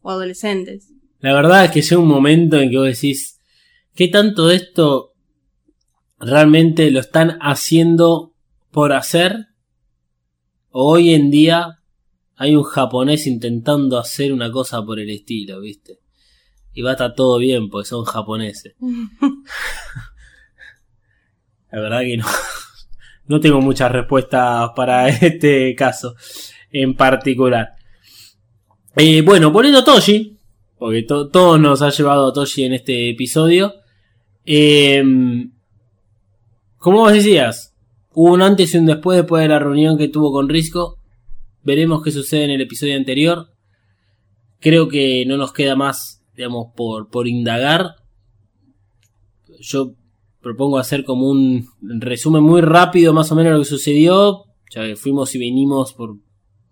[0.00, 0.88] o adolescentes.
[1.18, 3.38] La verdad es que llega un momento en que vos decís,
[3.94, 5.12] ¿qué tanto de esto
[6.18, 8.32] realmente lo están haciendo
[8.70, 9.48] por hacer.
[10.70, 11.80] Hoy en día
[12.36, 15.98] hay un japonés intentando hacer una cosa por el estilo, ¿viste?
[16.72, 18.74] Y va a estar todo bien, porque son japoneses.
[21.72, 22.26] La verdad que no.
[23.26, 26.16] No tengo muchas respuestas para este caso
[26.72, 27.74] en particular.
[28.96, 30.36] Eh, bueno, poniendo Toshi,
[30.76, 33.72] porque to- todo nos ha llevado a Toshi en este episodio.
[34.44, 35.00] Eh,
[36.78, 37.69] como vos decías,
[38.14, 40.98] hubo un antes y un después después de la reunión que tuvo con Risco.
[41.62, 43.50] Veremos qué sucede en el episodio anterior.
[44.60, 47.96] Creo que no nos queda más, digamos, por, por indagar.
[49.60, 49.92] Yo
[50.40, 54.44] propongo hacer como un resumen muy rápido más o menos lo que sucedió.
[54.70, 56.16] Ya que fuimos y venimos por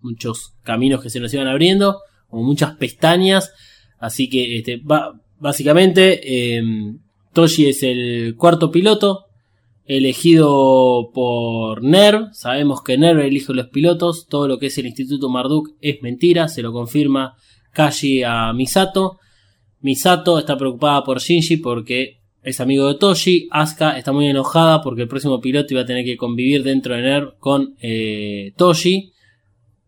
[0.01, 3.51] muchos caminos que se nos iban abriendo, como muchas pestañas.
[3.99, 4.81] Así que este,
[5.39, 6.63] básicamente eh,
[7.33, 9.28] Toshi es el cuarto piloto
[9.89, 12.31] elegido por NERV.
[12.31, 14.27] Sabemos que NERV elige los pilotos.
[14.29, 16.47] Todo lo que es el Instituto Marduk es mentira.
[16.47, 17.35] Se lo confirma
[17.73, 19.17] Kashi a Misato.
[19.81, 23.47] Misato está preocupada por Shinji porque es amigo de Toshi.
[23.49, 27.01] Asuka está muy enojada porque el próximo piloto iba a tener que convivir dentro de
[27.01, 29.11] NERV con eh, Toshi.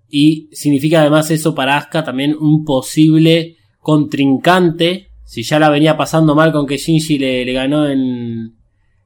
[0.09, 5.09] Y significa además eso para Asuka también un posible contrincante.
[5.25, 8.60] Si ya la venía pasando mal con que Shinji le, le ganó en,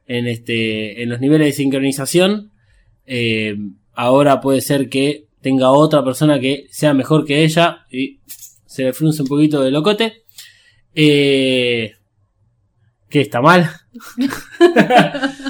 [0.08, 2.52] en, este, en los niveles de sincronización,
[3.06, 3.56] eh,
[3.94, 8.20] ahora puede ser que tenga otra persona que sea mejor que ella y
[8.66, 10.24] se le frunce un poquito de locote.
[10.94, 11.94] Eh,
[13.10, 13.70] que está mal.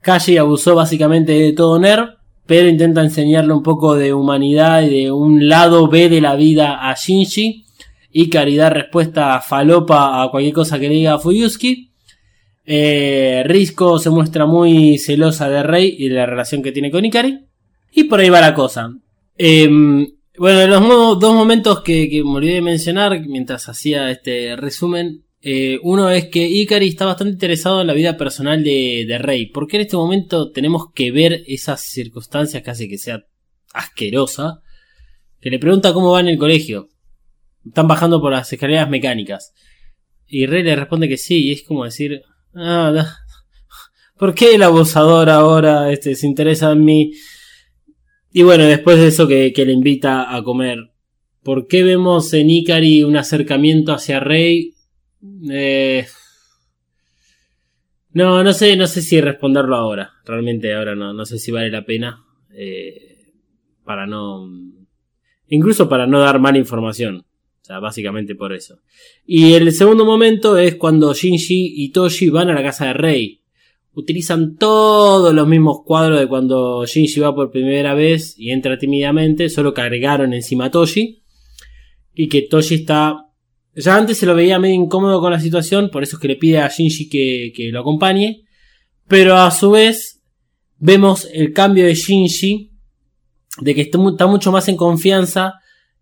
[0.00, 2.16] Kashi abusó básicamente de todo Nerv,
[2.46, 6.88] pero intenta enseñarle un poco de humanidad y de un lado B de la vida
[6.88, 7.66] a Shinji.
[8.12, 11.89] Y caridad respuesta falopa a cualquier cosa que le diga a Fuyusuki.
[12.72, 17.04] Eh, Risco se muestra muy celosa de Rey y de la relación que tiene con
[17.04, 17.40] Ikari.
[17.90, 18.92] Y por ahí va la cosa.
[19.36, 20.06] Em,
[20.38, 25.24] bueno, los dos momentos que, que me olvidé de mencionar mientras hacía este resumen.
[25.42, 29.46] eh, uno es que Ikari está bastante interesado en la vida personal de, de Rey.
[29.46, 33.24] Porque en este momento tenemos que ver esas circunstancias que hace que sea
[33.74, 34.60] asquerosa.
[35.40, 36.88] Que le pregunta cómo va en el colegio.
[37.66, 39.54] Están bajando por las escaleras mecánicas.
[40.28, 41.48] Y Rey le responde que sí.
[41.48, 42.22] Y es como decir...
[42.54, 43.16] Ah.
[44.18, 47.12] ¿Por qué el abusador ahora este, se interesa en mí?
[48.32, 50.78] Y bueno, después de eso que, que le invita a comer.
[51.42, 54.74] ¿Por qué vemos en Ikari un acercamiento hacia Rey?
[55.50, 56.06] Eh,
[58.12, 60.10] no, no sé, no sé si responderlo ahora.
[60.24, 62.24] Realmente ahora no, no sé si vale la pena.
[62.52, 63.06] eh,
[63.84, 64.48] para no.
[65.48, 67.24] Incluso para no dar mala información.
[67.78, 68.78] Básicamente por eso.
[69.24, 73.40] Y el segundo momento es cuando Shinji y Toshi van a la casa de Rey.
[73.92, 79.48] Utilizan todos los mismos cuadros de cuando Shinji va por primera vez y entra tímidamente,
[79.48, 81.22] solo cargaron encima a Toshi.
[82.14, 83.26] Y que Toshi está...
[83.76, 86.36] Ya antes se lo veía medio incómodo con la situación, por eso es que le
[86.36, 88.44] pide a Shinji que, que lo acompañe.
[89.06, 90.22] Pero a su vez
[90.78, 92.72] vemos el cambio de Shinji,
[93.60, 95.54] de que está mucho más en confianza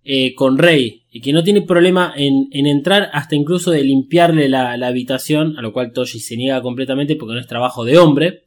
[0.05, 4.49] eh, con Rey y que no tiene problema en, en entrar hasta incluso de limpiarle
[4.49, 7.99] la, la habitación, a lo cual Toshi se niega completamente porque no es trabajo de
[7.99, 8.45] hombre.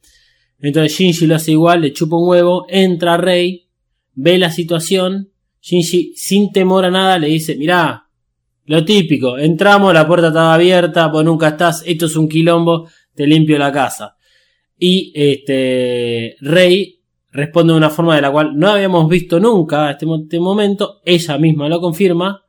[0.59, 3.67] Entonces Shinji lo hace igual, le chupa un huevo, entra Rey,
[4.13, 5.31] ve la situación,
[5.61, 8.07] Shinji sin temor a nada le dice, mirá,
[8.65, 13.25] lo típico, entramos, la puerta estaba abierta, vos nunca estás, esto es un quilombo, te
[13.27, 14.15] limpio la casa.
[14.77, 17.00] Y este Rey
[17.31, 21.01] responde de una forma de la cual no habíamos visto nunca a este, este momento,
[21.05, 22.43] ella misma lo confirma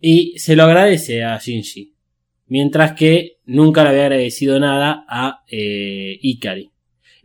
[0.00, 1.94] y se lo agradece a Shinji.
[2.48, 6.70] Mientras que nunca le había agradecido nada a eh, Ikari.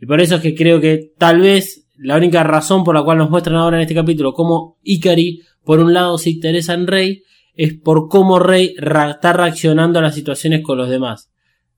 [0.00, 3.18] Y por eso es que creo que tal vez la única razón por la cual
[3.18, 7.22] nos muestran ahora en este capítulo cómo Ikari, por un lado, se interesa en Rey,
[7.54, 11.30] es por cómo Rey está reaccionando a las situaciones con los demás.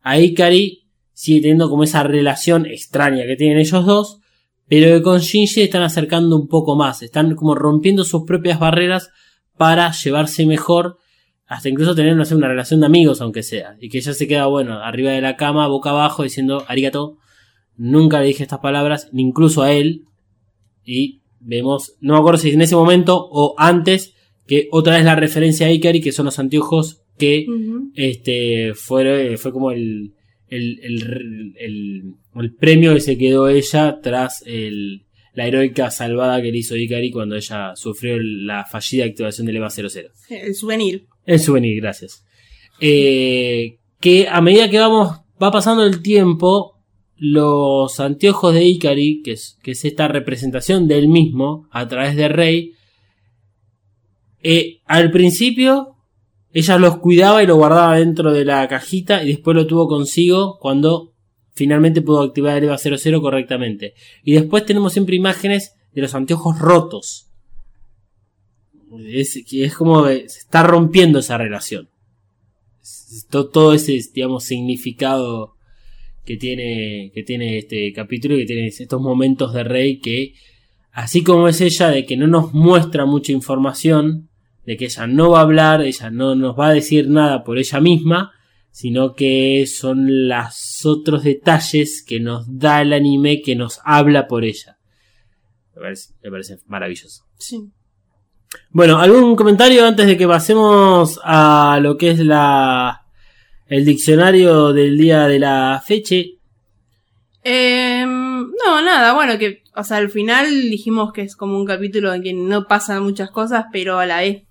[0.03, 4.21] A Ikari sigue teniendo como esa relación extraña que tienen ellos dos,
[4.71, 9.11] pero que con Shinji están acercando un poco más, están como rompiendo sus propias barreras
[9.57, 10.99] para llevarse mejor,
[11.45, 14.29] hasta incluso tener no sé, una relación de amigos, aunque sea, y que ella se
[14.29, 17.18] queda, bueno, arriba de la cama, boca abajo, diciendo arigato,
[17.77, 20.05] nunca le dije estas palabras, ni incluso a él,
[20.85, 24.14] y vemos, no me acuerdo si en ese momento o antes,
[24.47, 27.45] que otra vez la referencia a Ikari, que son los anteojos que
[27.95, 30.14] este fue, fue como el,
[30.51, 32.03] el, el, el-
[32.37, 35.03] el premio que se quedó ella tras el,
[35.35, 39.71] la heroica salvada que le hizo Ikari cuando ella sufrió la fallida activación del EVA
[39.71, 39.89] 00.
[40.29, 41.07] El souvenir.
[41.27, 42.25] El souvenir, gracias.
[42.81, 46.77] Eh, que a medida que vamos, va pasando el tiempo,
[47.17, 52.29] los anteojos de Ikari, que es, que es esta representación del mismo a través de
[52.29, 52.73] Rey,
[54.43, 55.97] eh, al principio
[56.53, 60.59] ella los cuidaba y lo guardaba dentro de la cajita y después lo tuvo consigo
[60.59, 61.13] cuando
[61.55, 63.95] finalmente pudo activar el EVA 00 correctamente.
[64.25, 67.27] Y después tenemos siempre imágenes de los anteojos rotos.
[69.07, 71.89] Es, es como se está rompiendo esa relación.
[72.83, 75.55] Es- to- todo ese, digamos, significado
[76.25, 80.35] que tiene, que tiene este capítulo y que tiene estos momentos de Rey que,
[80.93, 84.29] así como es ella, de que no nos muestra mucha información,
[84.65, 87.59] de que ella no va a hablar, ella no nos va a decir nada por
[87.59, 88.33] ella misma,
[88.71, 94.45] sino que son los otros detalles que nos da el anime que nos habla por
[94.45, 94.79] ella.
[95.75, 97.25] Me parece, me parece maravilloso.
[97.39, 97.71] Sí.
[98.71, 103.07] Bueno, ¿algún comentario antes de que pasemos a lo que es la
[103.71, 106.17] el diccionario del día de la fecha?
[107.43, 112.13] Eh, no, nada, bueno, que, o sea, al final dijimos que es como un capítulo
[112.13, 114.43] en que no pasan muchas cosas, pero a la vez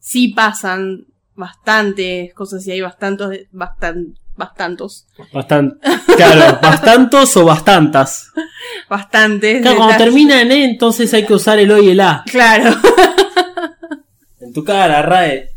[0.00, 5.78] sí pasan bastantes cosas y hay bastantos, bastan, bastantos, Bastante,
[6.16, 8.32] claro, bastantos o bastantas.
[8.88, 9.62] bastantes.
[9.62, 12.24] Claro, cuando termina en E, entonces hay que usar el O y el A.
[12.30, 12.76] Claro.
[14.40, 15.50] En tu cara, Rae.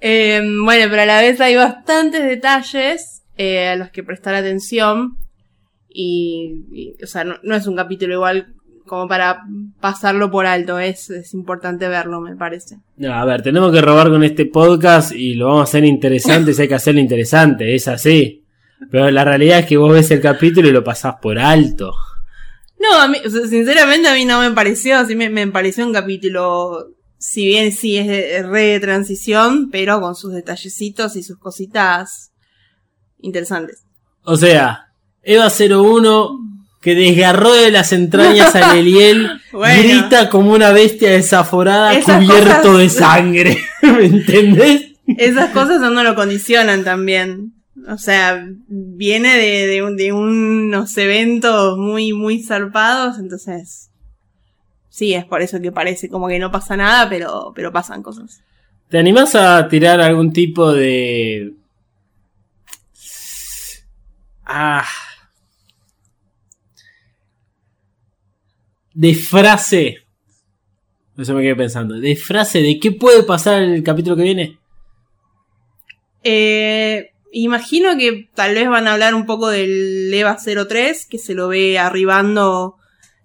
[0.00, 5.16] Eh, bueno, pero a la vez hay bastantes detalles eh, a los que prestar atención.
[5.88, 8.54] Y, y, o sea, no, no es un capítulo igual
[8.86, 9.42] como para
[9.80, 10.78] pasarlo por alto.
[10.78, 12.78] Es, es importante verlo, me parece.
[12.96, 16.52] No, a ver, tenemos que robar con este podcast y lo vamos a hacer interesante
[16.54, 18.44] si hay que hacerlo interesante, es así.
[18.90, 21.92] Pero la realidad es que vos ves el capítulo y lo pasás por alto.
[22.78, 23.16] No, a mí,
[23.48, 27.96] sinceramente a mí no me pareció, así me, me pareció un capítulo, si bien sí
[27.96, 32.32] es de- re de transición, pero con sus detallecitos y sus cositas
[33.20, 33.84] interesantes.
[34.24, 34.88] O sea,
[35.22, 36.38] Eva 01
[36.84, 39.82] que desgarró de las entrañas a Leliel, Bueno.
[39.82, 43.58] grita como una bestia desaforada Esas cubierto cosas- de sangre.
[43.82, 44.92] ¿Me entendés?
[45.06, 47.54] Esas cosas a uno lo condicionan también.
[47.88, 53.90] O sea, viene de, de, un- de unos eventos muy, muy zarpados, entonces.
[54.90, 58.42] Sí, es por eso que parece como que no pasa nada, pero, pero pasan cosas.
[58.88, 61.52] ¿Te animás a tirar algún tipo de...
[64.46, 64.84] Ah.
[68.94, 69.98] De frase.
[71.18, 71.94] Eso me quedé pensando.
[72.00, 74.58] De frase de qué puede pasar en el capítulo que viene.
[76.22, 80.38] Eh, imagino que tal vez van a hablar un poco del EVA
[80.68, 82.76] 03, que se lo ve arribando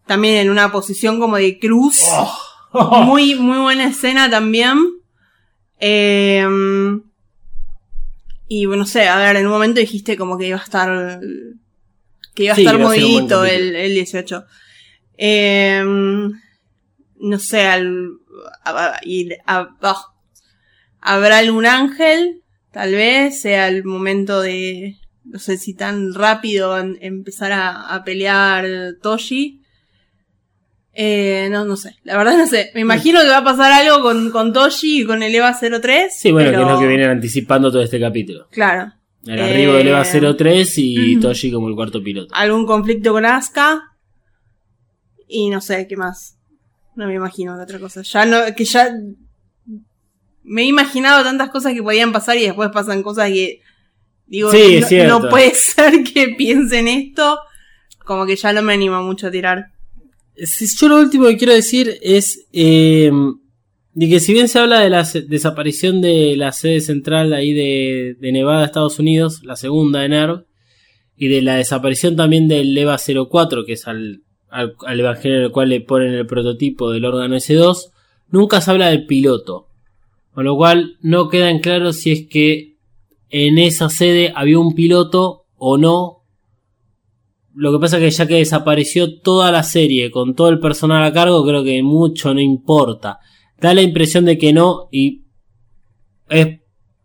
[0.05, 2.01] también en una posición como de cruz.
[2.73, 4.77] Muy, muy buena escena también.
[5.79, 6.45] Eh,
[8.47, 11.19] y bueno, no sé, a ver, en un momento dijiste como que iba a estar.
[12.35, 13.45] que iba a Sí, estar capítulo.
[13.45, 14.45] el, el 18.
[15.21, 18.11] Eh, no sé, al.
[18.63, 19.69] a- a- y- a-
[21.01, 22.41] habrá algún ángel,
[22.71, 24.95] tal vez sea el momento de.
[25.25, 28.65] No sé si tan rápido en- empezar a, pelear
[29.01, 29.61] Toshi.
[30.93, 31.95] Eh, no, no sé.
[32.03, 32.71] La verdad no sé.
[32.73, 36.17] Me imagino que va a pasar algo con, con Toshi y con el EVA 03.
[36.19, 38.47] Sí, bueno, pero- que es lo que vienen anticipando todo este capítulo.
[38.51, 38.93] Claro.
[39.25, 41.21] El arribo del EVA Eh, 03 y ujú.
[41.27, 42.33] Toshi como el cuarto piloto.
[42.33, 43.88] Algún conflicto con Asuka.
[45.29, 46.37] Y no sé, ¿qué más?
[46.95, 48.01] No me imagino otra cosa.
[48.01, 48.89] Ya no, que ya.
[50.43, 53.61] Me he imaginado tantas cosas que podían pasar y después pasan cosas que.
[54.25, 57.39] Digo, Sí, no, puede ser que piensen esto.
[58.05, 59.67] Como que ya no me anima mucho a tirar.
[60.35, 63.11] Yo lo último que quiero decir es eh,
[63.93, 68.15] de que si bien se habla de la desaparición de la sede central ahí de,
[68.19, 70.45] de Nevada, Estados Unidos, la segunda de NERV,
[71.15, 75.43] y de la desaparición también del EVA 04, que es al, al, al evangelio en
[75.45, 77.91] el cual le ponen el prototipo del órgano S2,
[78.29, 79.67] nunca se habla del piloto.
[80.33, 82.77] Con lo cual no queda en claro si es que
[83.29, 86.19] en esa sede había un piloto o no
[87.59, 91.03] lo que pasa es que ya que desapareció toda la serie con todo el personal
[91.03, 93.19] a cargo, creo que mucho no importa.
[93.59, 95.25] Da la impresión de que no y
[96.29, 96.58] es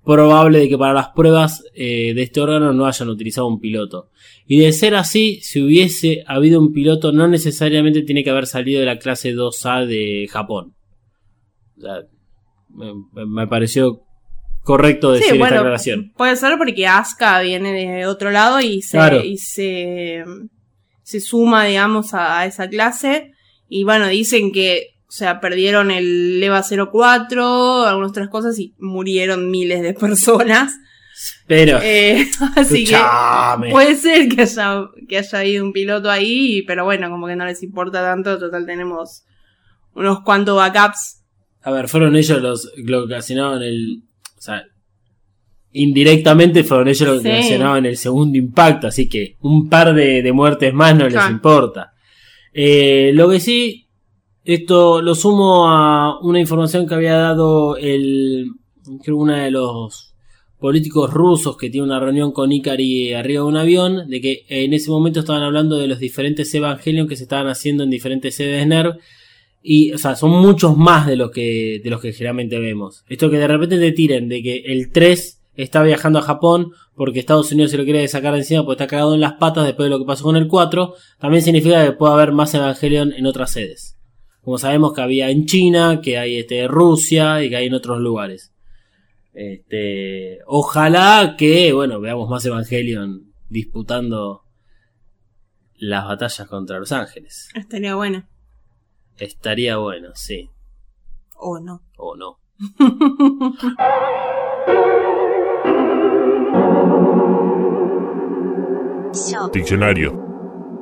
[0.04, 4.10] probable de que para las pruebas eh, de este órgano no hayan utilizado un piloto.
[4.46, 8.80] Y de ser así, si hubiese habido un piloto, no necesariamente tiene que haber salido
[8.80, 10.74] de la clase 2A de Japón.
[11.78, 12.02] O sea,
[12.68, 12.92] me,
[13.26, 14.00] me pareció
[14.62, 16.12] correcto decir sí, esta aclaración.
[16.16, 19.22] puede ser porque Asuka viene de otro lado y se, Claro.
[19.22, 20.24] y se,
[21.02, 23.32] se suma, digamos, a, a esa clase.
[23.68, 29.82] Y bueno, dicen que, sea, perdieron el EVA 04, algunas otras cosas y murieron miles
[29.82, 30.74] de personas.
[31.46, 31.78] Pero.
[31.82, 32.26] Eh,
[32.56, 32.98] así que
[33.70, 37.44] puede ser que haya, que haya habido un piloto ahí, pero bueno, como que no
[37.44, 38.38] les importa tanto.
[38.38, 39.24] Total, tenemos
[39.94, 41.22] unos cuantos backups.
[41.62, 44.02] A ver, fueron ellos los lo que ocasionaron el.
[44.36, 44.64] O sea,
[45.72, 47.34] indirectamente fueron ellos los que Sí.
[47.38, 51.92] ocasionaron el segundo impacto, así que un par de, de muertes más no les importa.
[52.52, 53.83] Eh, lo que sí,
[54.44, 58.50] esto lo sumo a una información que había dado el.
[59.02, 60.14] Creo uno de los
[60.58, 64.72] políticos rusos que tiene una reunión con Ikari arriba de un avión, de que en
[64.72, 68.66] ese momento estaban hablando de los diferentes Evangelion que se estaban haciendo en diferentes sedes
[68.66, 68.98] NERV
[69.62, 73.04] y, o sea, son muchos más de los que, de los que generalmente vemos.
[73.08, 77.20] Esto que de repente te tiren de que el 3 está viajando a Japón porque
[77.20, 79.90] Estados Unidos se lo quiere sacar encima porque está cagado en las patas después de
[79.90, 83.52] lo que pasó con el 4, también significa que puede haber más Evangelion en otras
[83.52, 83.93] sedes.
[84.44, 87.98] Como sabemos que había en China, que hay este, Rusia y que hay en otros
[87.98, 88.52] lugares.
[89.32, 94.42] Este, ojalá que, bueno, veamos más Evangelion disputando
[95.76, 97.48] las batallas contra los ángeles.
[97.54, 98.28] Estaría bueno.
[99.16, 100.50] Estaría bueno, sí.
[101.36, 101.82] O no.
[101.96, 102.38] O no.
[109.52, 110.33] Diccionario.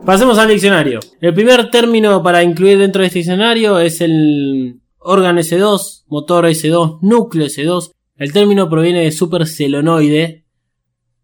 [0.04, 0.98] Pasemos al diccionario.
[1.20, 6.98] El primer término para incluir dentro de este diccionario es el órgano S2, motor S2,
[7.02, 7.92] núcleo S2.
[8.16, 10.44] El término proviene de supercelonoide,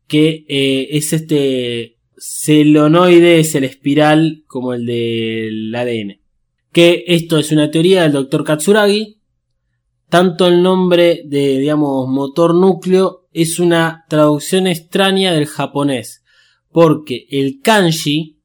[0.07, 6.21] que eh, es este celonoide, es el espiral como el del ADN.
[6.71, 9.19] Que esto es una teoría del doctor Katsuragi.
[10.09, 16.23] Tanto el nombre de, digamos, motor núcleo es una traducción extraña del japonés.
[16.71, 18.38] Porque el kanji,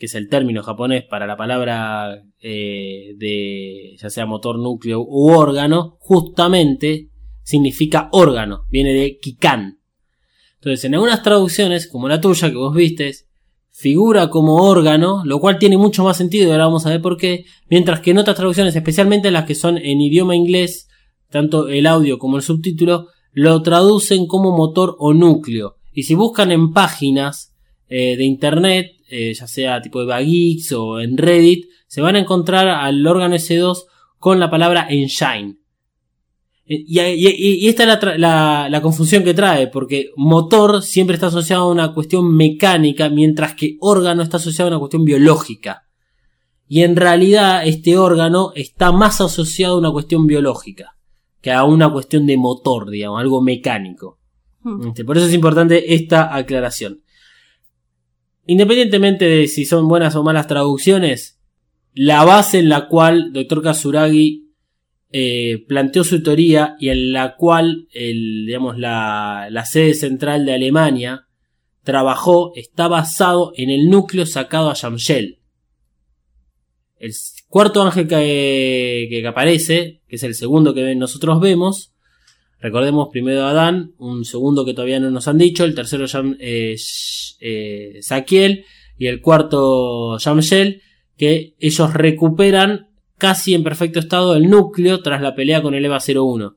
[0.00, 5.30] que es el término japonés para la palabra eh, de ya sea motor núcleo u
[5.30, 7.10] órgano, justamente
[7.42, 9.78] significa órgano, viene de kikan.
[10.54, 13.28] Entonces, en algunas traducciones, como la tuya que vos vistes,
[13.70, 17.44] figura como órgano, lo cual tiene mucho más sentido, ahora vamos a ver por qué,
[17.68, 20.88] mientras que en otras traducciones, especialmente las que son en idioma inglés,
[21.28, 25.76] tanto el audio como el subtítulo, lo traducen como motor o núcleo.
[25.92, 27.54] Y si buscan en páginas
[27.90, 32.20] eh, de internet, eh, ya sea tipo de Bagix o en Reddit, se van a
[32.20, 33.84] encontrar al órgano S2
[34.18, 35.56] con la palabra engine.
[36.66, 40.82] Eh, Y, y- y esta es la, tra- la- la confusión que trae, porque motor
[40.82, 45.04] siempre está asociado a una cuestión mecánica, mientras que órgano está asociado a una cuestión
[45.04, 45.82] biológica.
[46.68, 50.96] Y en realidad este órgano está más asociado a una cuestión biológica
[51.42, 54.18] que a una cuestión de motor, digamos, algo mecánico.
[54.62, 54.88] Hmm.
[54.88, 57.00] Este, Por eso es importante esta aclaración.
[58.50, 61.38] Independientemente de si son buenas o malas traducciones,
[61.94, 63.62] la base en la cual Dr.
[63.62, 64.50] Katsuragi
[65.12, 70.54] eh, planteó su teoría y en la cual el, digamos, la, la sede central de
[70.54, 71.28] Alemania
[71.84, 75.38] trabajó está basado en el núcleo sacado a Yamshel.
[76.96, 77.12] El
[77.46, 81.94] cuarto ángel que, que aparece, que es el segundo que nosotros vemos,
[82.60, 86.76] recordemos primero Adán, un segundo que todavía no nos han dicho, el tercero Yam, eh,
[87.40, 88.00] eh,
[88.98, 90.82] y el cuarto Yamshel,
[91.16, 92.88] que ellos recuperan
[93.18, 96.56] casi en perfecto estado el núcleo tras la pelea con el EVA 01.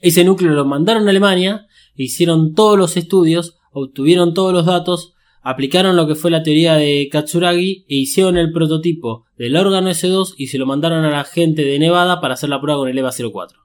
[0.00, 1.66] Ese núcleo lo mandaron a Alemania,
[1.96, 7.08] hicieron todos los estudios, obtuvieron todos los datos, aplicaron lo que fue la teoría de
[7.10, 11.64] Katsuragi e hicieron el prototipo del órgano S2 y se lo mandaron a la gente
[11.64, 13.63] de Nevada para hacer la prueba con el EVA 04.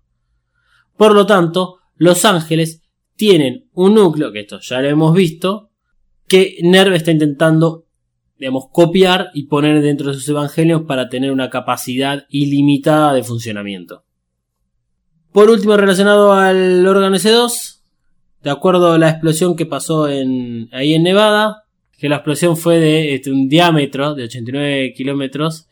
[0.99, 2.81] Por lo tanto, Los Ángeles
[3.15, 5.69] tienen un núcleo, que esto ya lo hemos visto,
[6.27, 7.85] que Nerv está intentando,
[8.37, 14.03] digamos, copiar y poner dentro de sus evangelios para tener una capacidad ilimitada de funcionamiento.
[15.31, 17.79] Por último, relacionado al órgano S2,
[18.43, 21.63] de acuerdo a la explosión que pasó en, ahí en Nevada,
[21.97, 25.68] que la explosión fue de este, un diámetro de 89 kilómetros,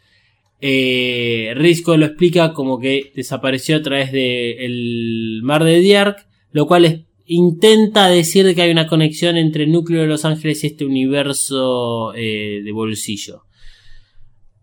[0.60, 7.06] eh, Risco lo explica como que desapareció a través del mar de Dierk, lo cual
[7.26, 12.14] intenta decir que hay una conexión entre el núcleo de Los Ángeles y este universo
[12.16, 13.44] eh, de bolsillo.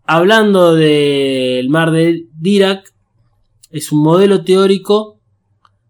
[0.03, 2.93] Hablando del mar de Dirac,
[3.71, 5.19] es un modelo teórico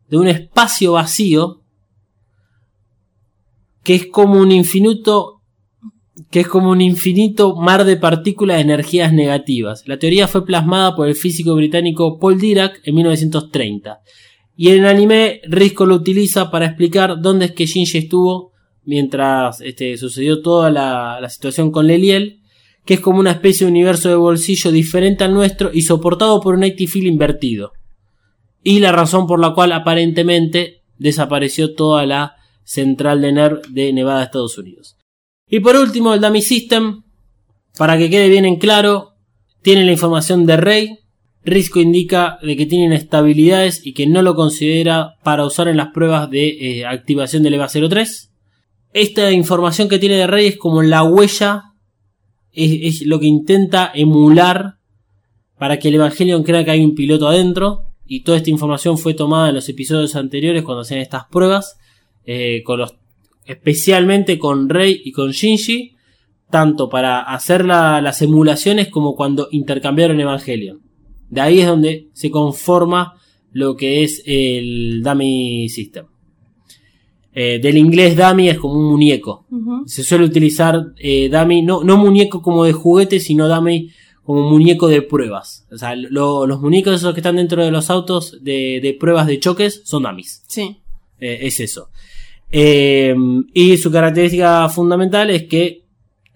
[0.10, 1.62] de un espacio vacío
[3.84, 5.35] que es como un infinito
[6.32, 9.84] que es como un infinito mar de partículas de energías negativas.
[9.86, 14.00] La teoría fue plasmada por el físico británico Paul Dirac en 1930.
[14.56, 18.54] Y en el anime Risco lo utiliza para explicar dónde es que Shinji estuvo
[18.86, 22.40] mientras este, sucedió toda la, situación con Leliel,
[22.86, 26.56] que es como una especie de universo de bolsillo diferente al nuestro y soportado por
[26.56, 27.74] un field invertido.
[28.64, 34.24] Y la razón por la cual aparentemente desapareció toda la central de NERV de Nevada,
[34.24, 34.95] Estados Unidos.
[35.48, 37.04] Y por último, el Dummy System,
[37.78, 39.14] para que quede bien en claro,
[39.62, 41.00] tiene la información de Rey.
[41.44, 45.90] Risco indica de que tiene inestabilidades y que no lo considera para usar en las
[45.90, 46.48] pruebas de
[46.80, 48.32] eh, activación del EVA 03.
[48.94, 51.74] Esta información que tiene de Rey es como la huella,
[52.52, 54.78] es, lo que intenta emular
[55.60, 57.84] para que el Evangelion crea que hay un piloto adentro.
[58.08, 61.78] Y toda esta información fue tomada en los episodios anteriores cuando hacían estas pruebas,
[62.26, 62.96] eh, con los,
[63.46, 65.96] especialmente con Rey y con Shinji,
[66.50, 70.82] tanto para hacer la- las emulaciones como cuando intercambiaron Evangelion.
[71.30, 73.16] De ahí es donde se conforma
[73.52, 76.06] lo que es el Dummy System.
[77.38, 79.46] Eh, del inglés dummy es como un muñeco.
[79.88, 83.90] Se suele utilizar eh, dummy, no, no muñeco como de juguete, sino dummy
[84.24, 85.68] como muñeco de pruebas.
[85.72, 89.28] O sea, lo- los muñecos esos que están dentro de los autos de, de pruebas
[89.28, 90.44] de choques son dummies.
[90.48, 90.78] Sí.
[91.20, 91.90] Eh, es eso.
[92.58, 93.14] Eh,
[93.54, 95.84] y su característica fundamental es que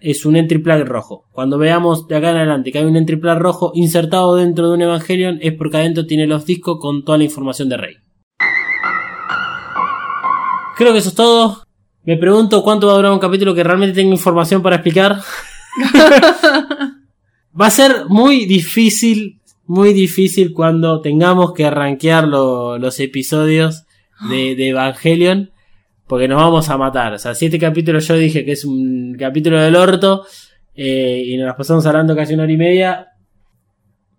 [0.00, 1.24] es un entry plug rojo.
[1.32, 4.74] Cuando veamos de acá en adelante que hay un entry plug rojo insertado dentro de
[4.74, 7.94] un Evangelion es porque adentro tiene los discos con toda la información de Rey.
[10.76, 11.62] Creo que eso es todo.
[12.04, 15.20] Me pregunto cuánto va a durar un capítulo que realmente tenga información para explicar.
[17.60, 23.84] va a ser muy difícil, muy difícil cuando tengamos que rankear lo- los episodios
[24.28, 25.50] de, de Evangelion.
[26.10, 27.12] Porque nos vamos a matar.
[27.12, 30.26] O sea, si este capítulo yo dije que es un capítulo del orto.
[30.74, 33.06] eh, y nos pasamos hablando casi una hora y media.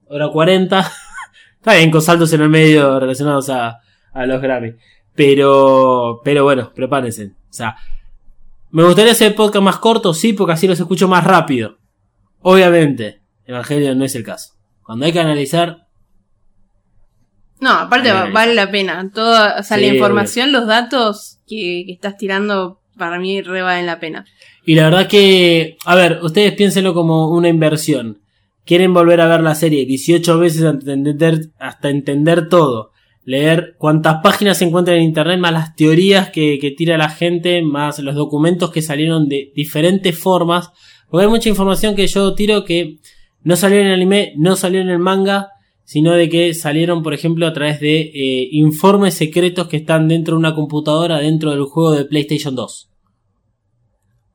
[0.07, 0.89] Hora cuarenta.
[1.57, 3.81] Está bien, con saltos en el medio relacionados a,
[4.13, 4.73] a los Grammy.
[5.13, 7.25] Pero, pero bueno, prepárense.
[7.25, 7.75] O sea,
[8.69, 11.77] me gustaría hacer podcast más corto, sí, porque así los escucho más rápido.
[12.39, 14.53] Obviamente, Evangelion no es el caso.
[14.81, 15.80] Cuando hay que analizar,
[17.61, 19.11] No, aparte vale la pena.
[19.13, 23.61] Toda, o sea, Sí, la información, los datos que, que estás tirando, para mí re
[23.61, 24.25] valen la pena.
[24.65, 28.19] Y la verdad que, a ver, ustedes piénsenlo como una inversión.
[28.65, 32.93] Quieren volver a ver la serie 18 veces hasta entender, hasta entender todo.
[33.25, 37.61] Leer cuántas páginas se encuentran en internet, más las teorías que, que tira la gente,
[37.61, 40.71] más los documentos que salieron de diferentes formas.
[41.11, 42.97] Porque hay mucha información que yo tiro que
[43.43, 45.49] no salió en el anime, no salió en el manga,
[45.91, 50.35] sino de que salieron, por ejemplo, a través de eh, informes secretos que están dentro
[50.35, 52.89] de una computadora dentro del juego de PlayStation 2.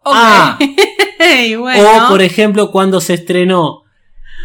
[0.04, 0.58] Ah.
[1.58, 3.82] Bueno, O, por ejemplo, cuando se estrenó,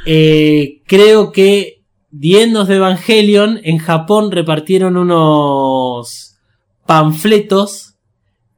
[0.06, 6.38] eh, creo que Diendos de Evangelion, en Japón repartieron unos
[6.86, 7.96] panfletos,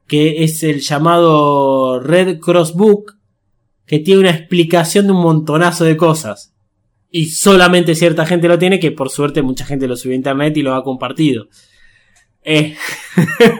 [0.06, 3.16] que es el llamado Red Cross Book,
[3.84, 6.53] que tiene una explicación de un montonazo de cosas.
[7.16, 10.56] Y solamente cierta gente lo tiene, que por suerte mucha gente lo subió a internet
[10.56, 11.46] y lo ha compartido.
[12.42, 12.76] Eh,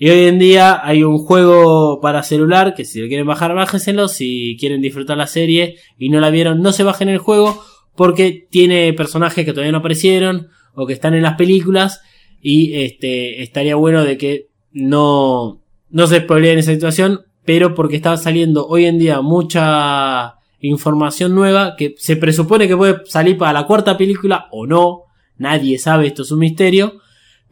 [0.00, 4.06] Y hoy en día hay un juego para celular que si lo quieren bajar, bájenselo.
[4.06, 7.60] Si quieren disfrutar la serie y no la vieron, no se bajen el juego
[7.96, 12.00] porque tiene personajes que todavía no aparecieron o que están en las películas
[12.40, 18.16] y este estaría bueno de que no no se spoileen esa situación, pero porque está
[18.16, 23.66] saliendo hoy en día mucha información nueva que se presupone que puede salir para la
[23.66, 25.02] cuarta película o no,
[25.36, 27.00] nadie sabe, esto es un misterio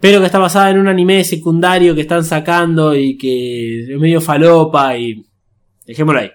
[0.01, 4.21] pero que está basada en un anime secundario que están sacando y que es medio
[4.21, 5.25] falopa y
[5.87, 6.31] dejémoslo ahí.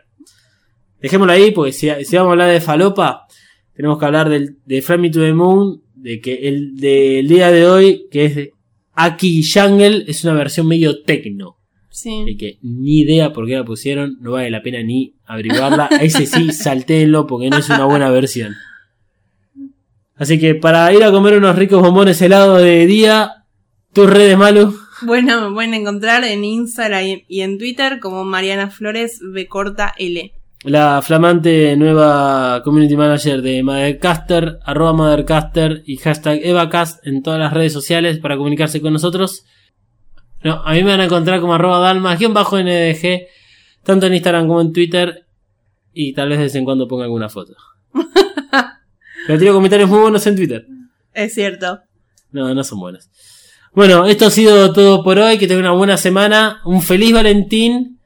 [0.99, 3.27] Dejémoslo ahí porque si, si vamos a hablar de falopa,
[3.73, 7.52] tenemos que hablar del, de Fly Me to the Moon, de que el del día
[7.52, 8.49] de hoy, que es
[8.93, 11.57] Aki Jungle, es una versión medio tecno.
[11.91, 12.23] Sí.
[12.26, 15.88] De que ni idea por qué la pusieron, no vale la pena ni averiguarla.
[16.01, 18.55] Ese sí, saltéenlo porque no es una buena versión.
[20.15, 23.43] Así que para ir a comer unos ricos bombones helados de día,
[23.93, 24.76] tus redes, Malu.
[25.03, 29.93] Bueno, me pueden encontrar en Instagram y- y en Twitter como Mariana Flores B corta
[29.97, 30.31] L.
[30.63, 37.51] La flamante nueva community manager de Mothercaster, arroba Mothercaster y hashtag Evacast en todas las
[37.51, 39.43] redes sociales para comunicarse con nosotros.
[40.43, 43.27] No, a mí me van a encontrar como arroba Dalmas, guion bajo NDG,
[43.84, 45.26] tanto en Instagram como en Twitter.
[45.93, 47.53] Y tal vez de vez en cuando ponga alguna foto.
[49.27, 50.65] Pero tiro comentarios muy buenos en Twitter.
[51.13, 51.81] Es cierto.
[52.31, 53.09] No, no son buenos.
[53.73, 55.38] Bueno, esto ha sido todo por hoy.
[55.38, 56.61] Que tengan una buena semana.
[56.65, 57.99] Un feliz Valentín.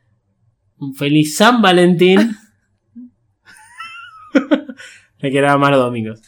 [0.77, 2.35] Un feliz San Valentín.
[5.21, 6.21] Me quedaba más los domingos.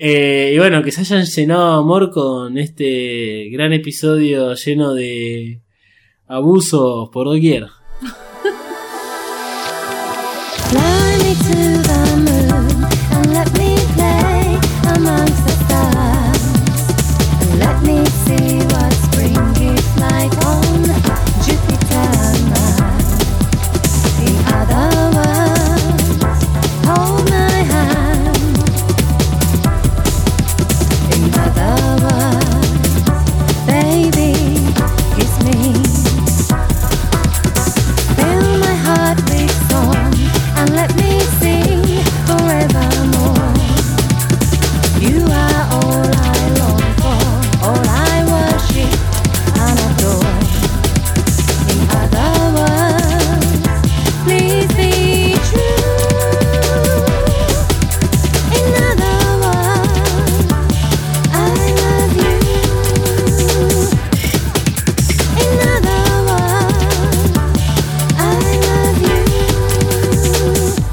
[0.00, 5.60] Eh, y bueno, que se hayan llenado amor con este gran episodio lleno de
[6.28, 7.66] abusos por doquier.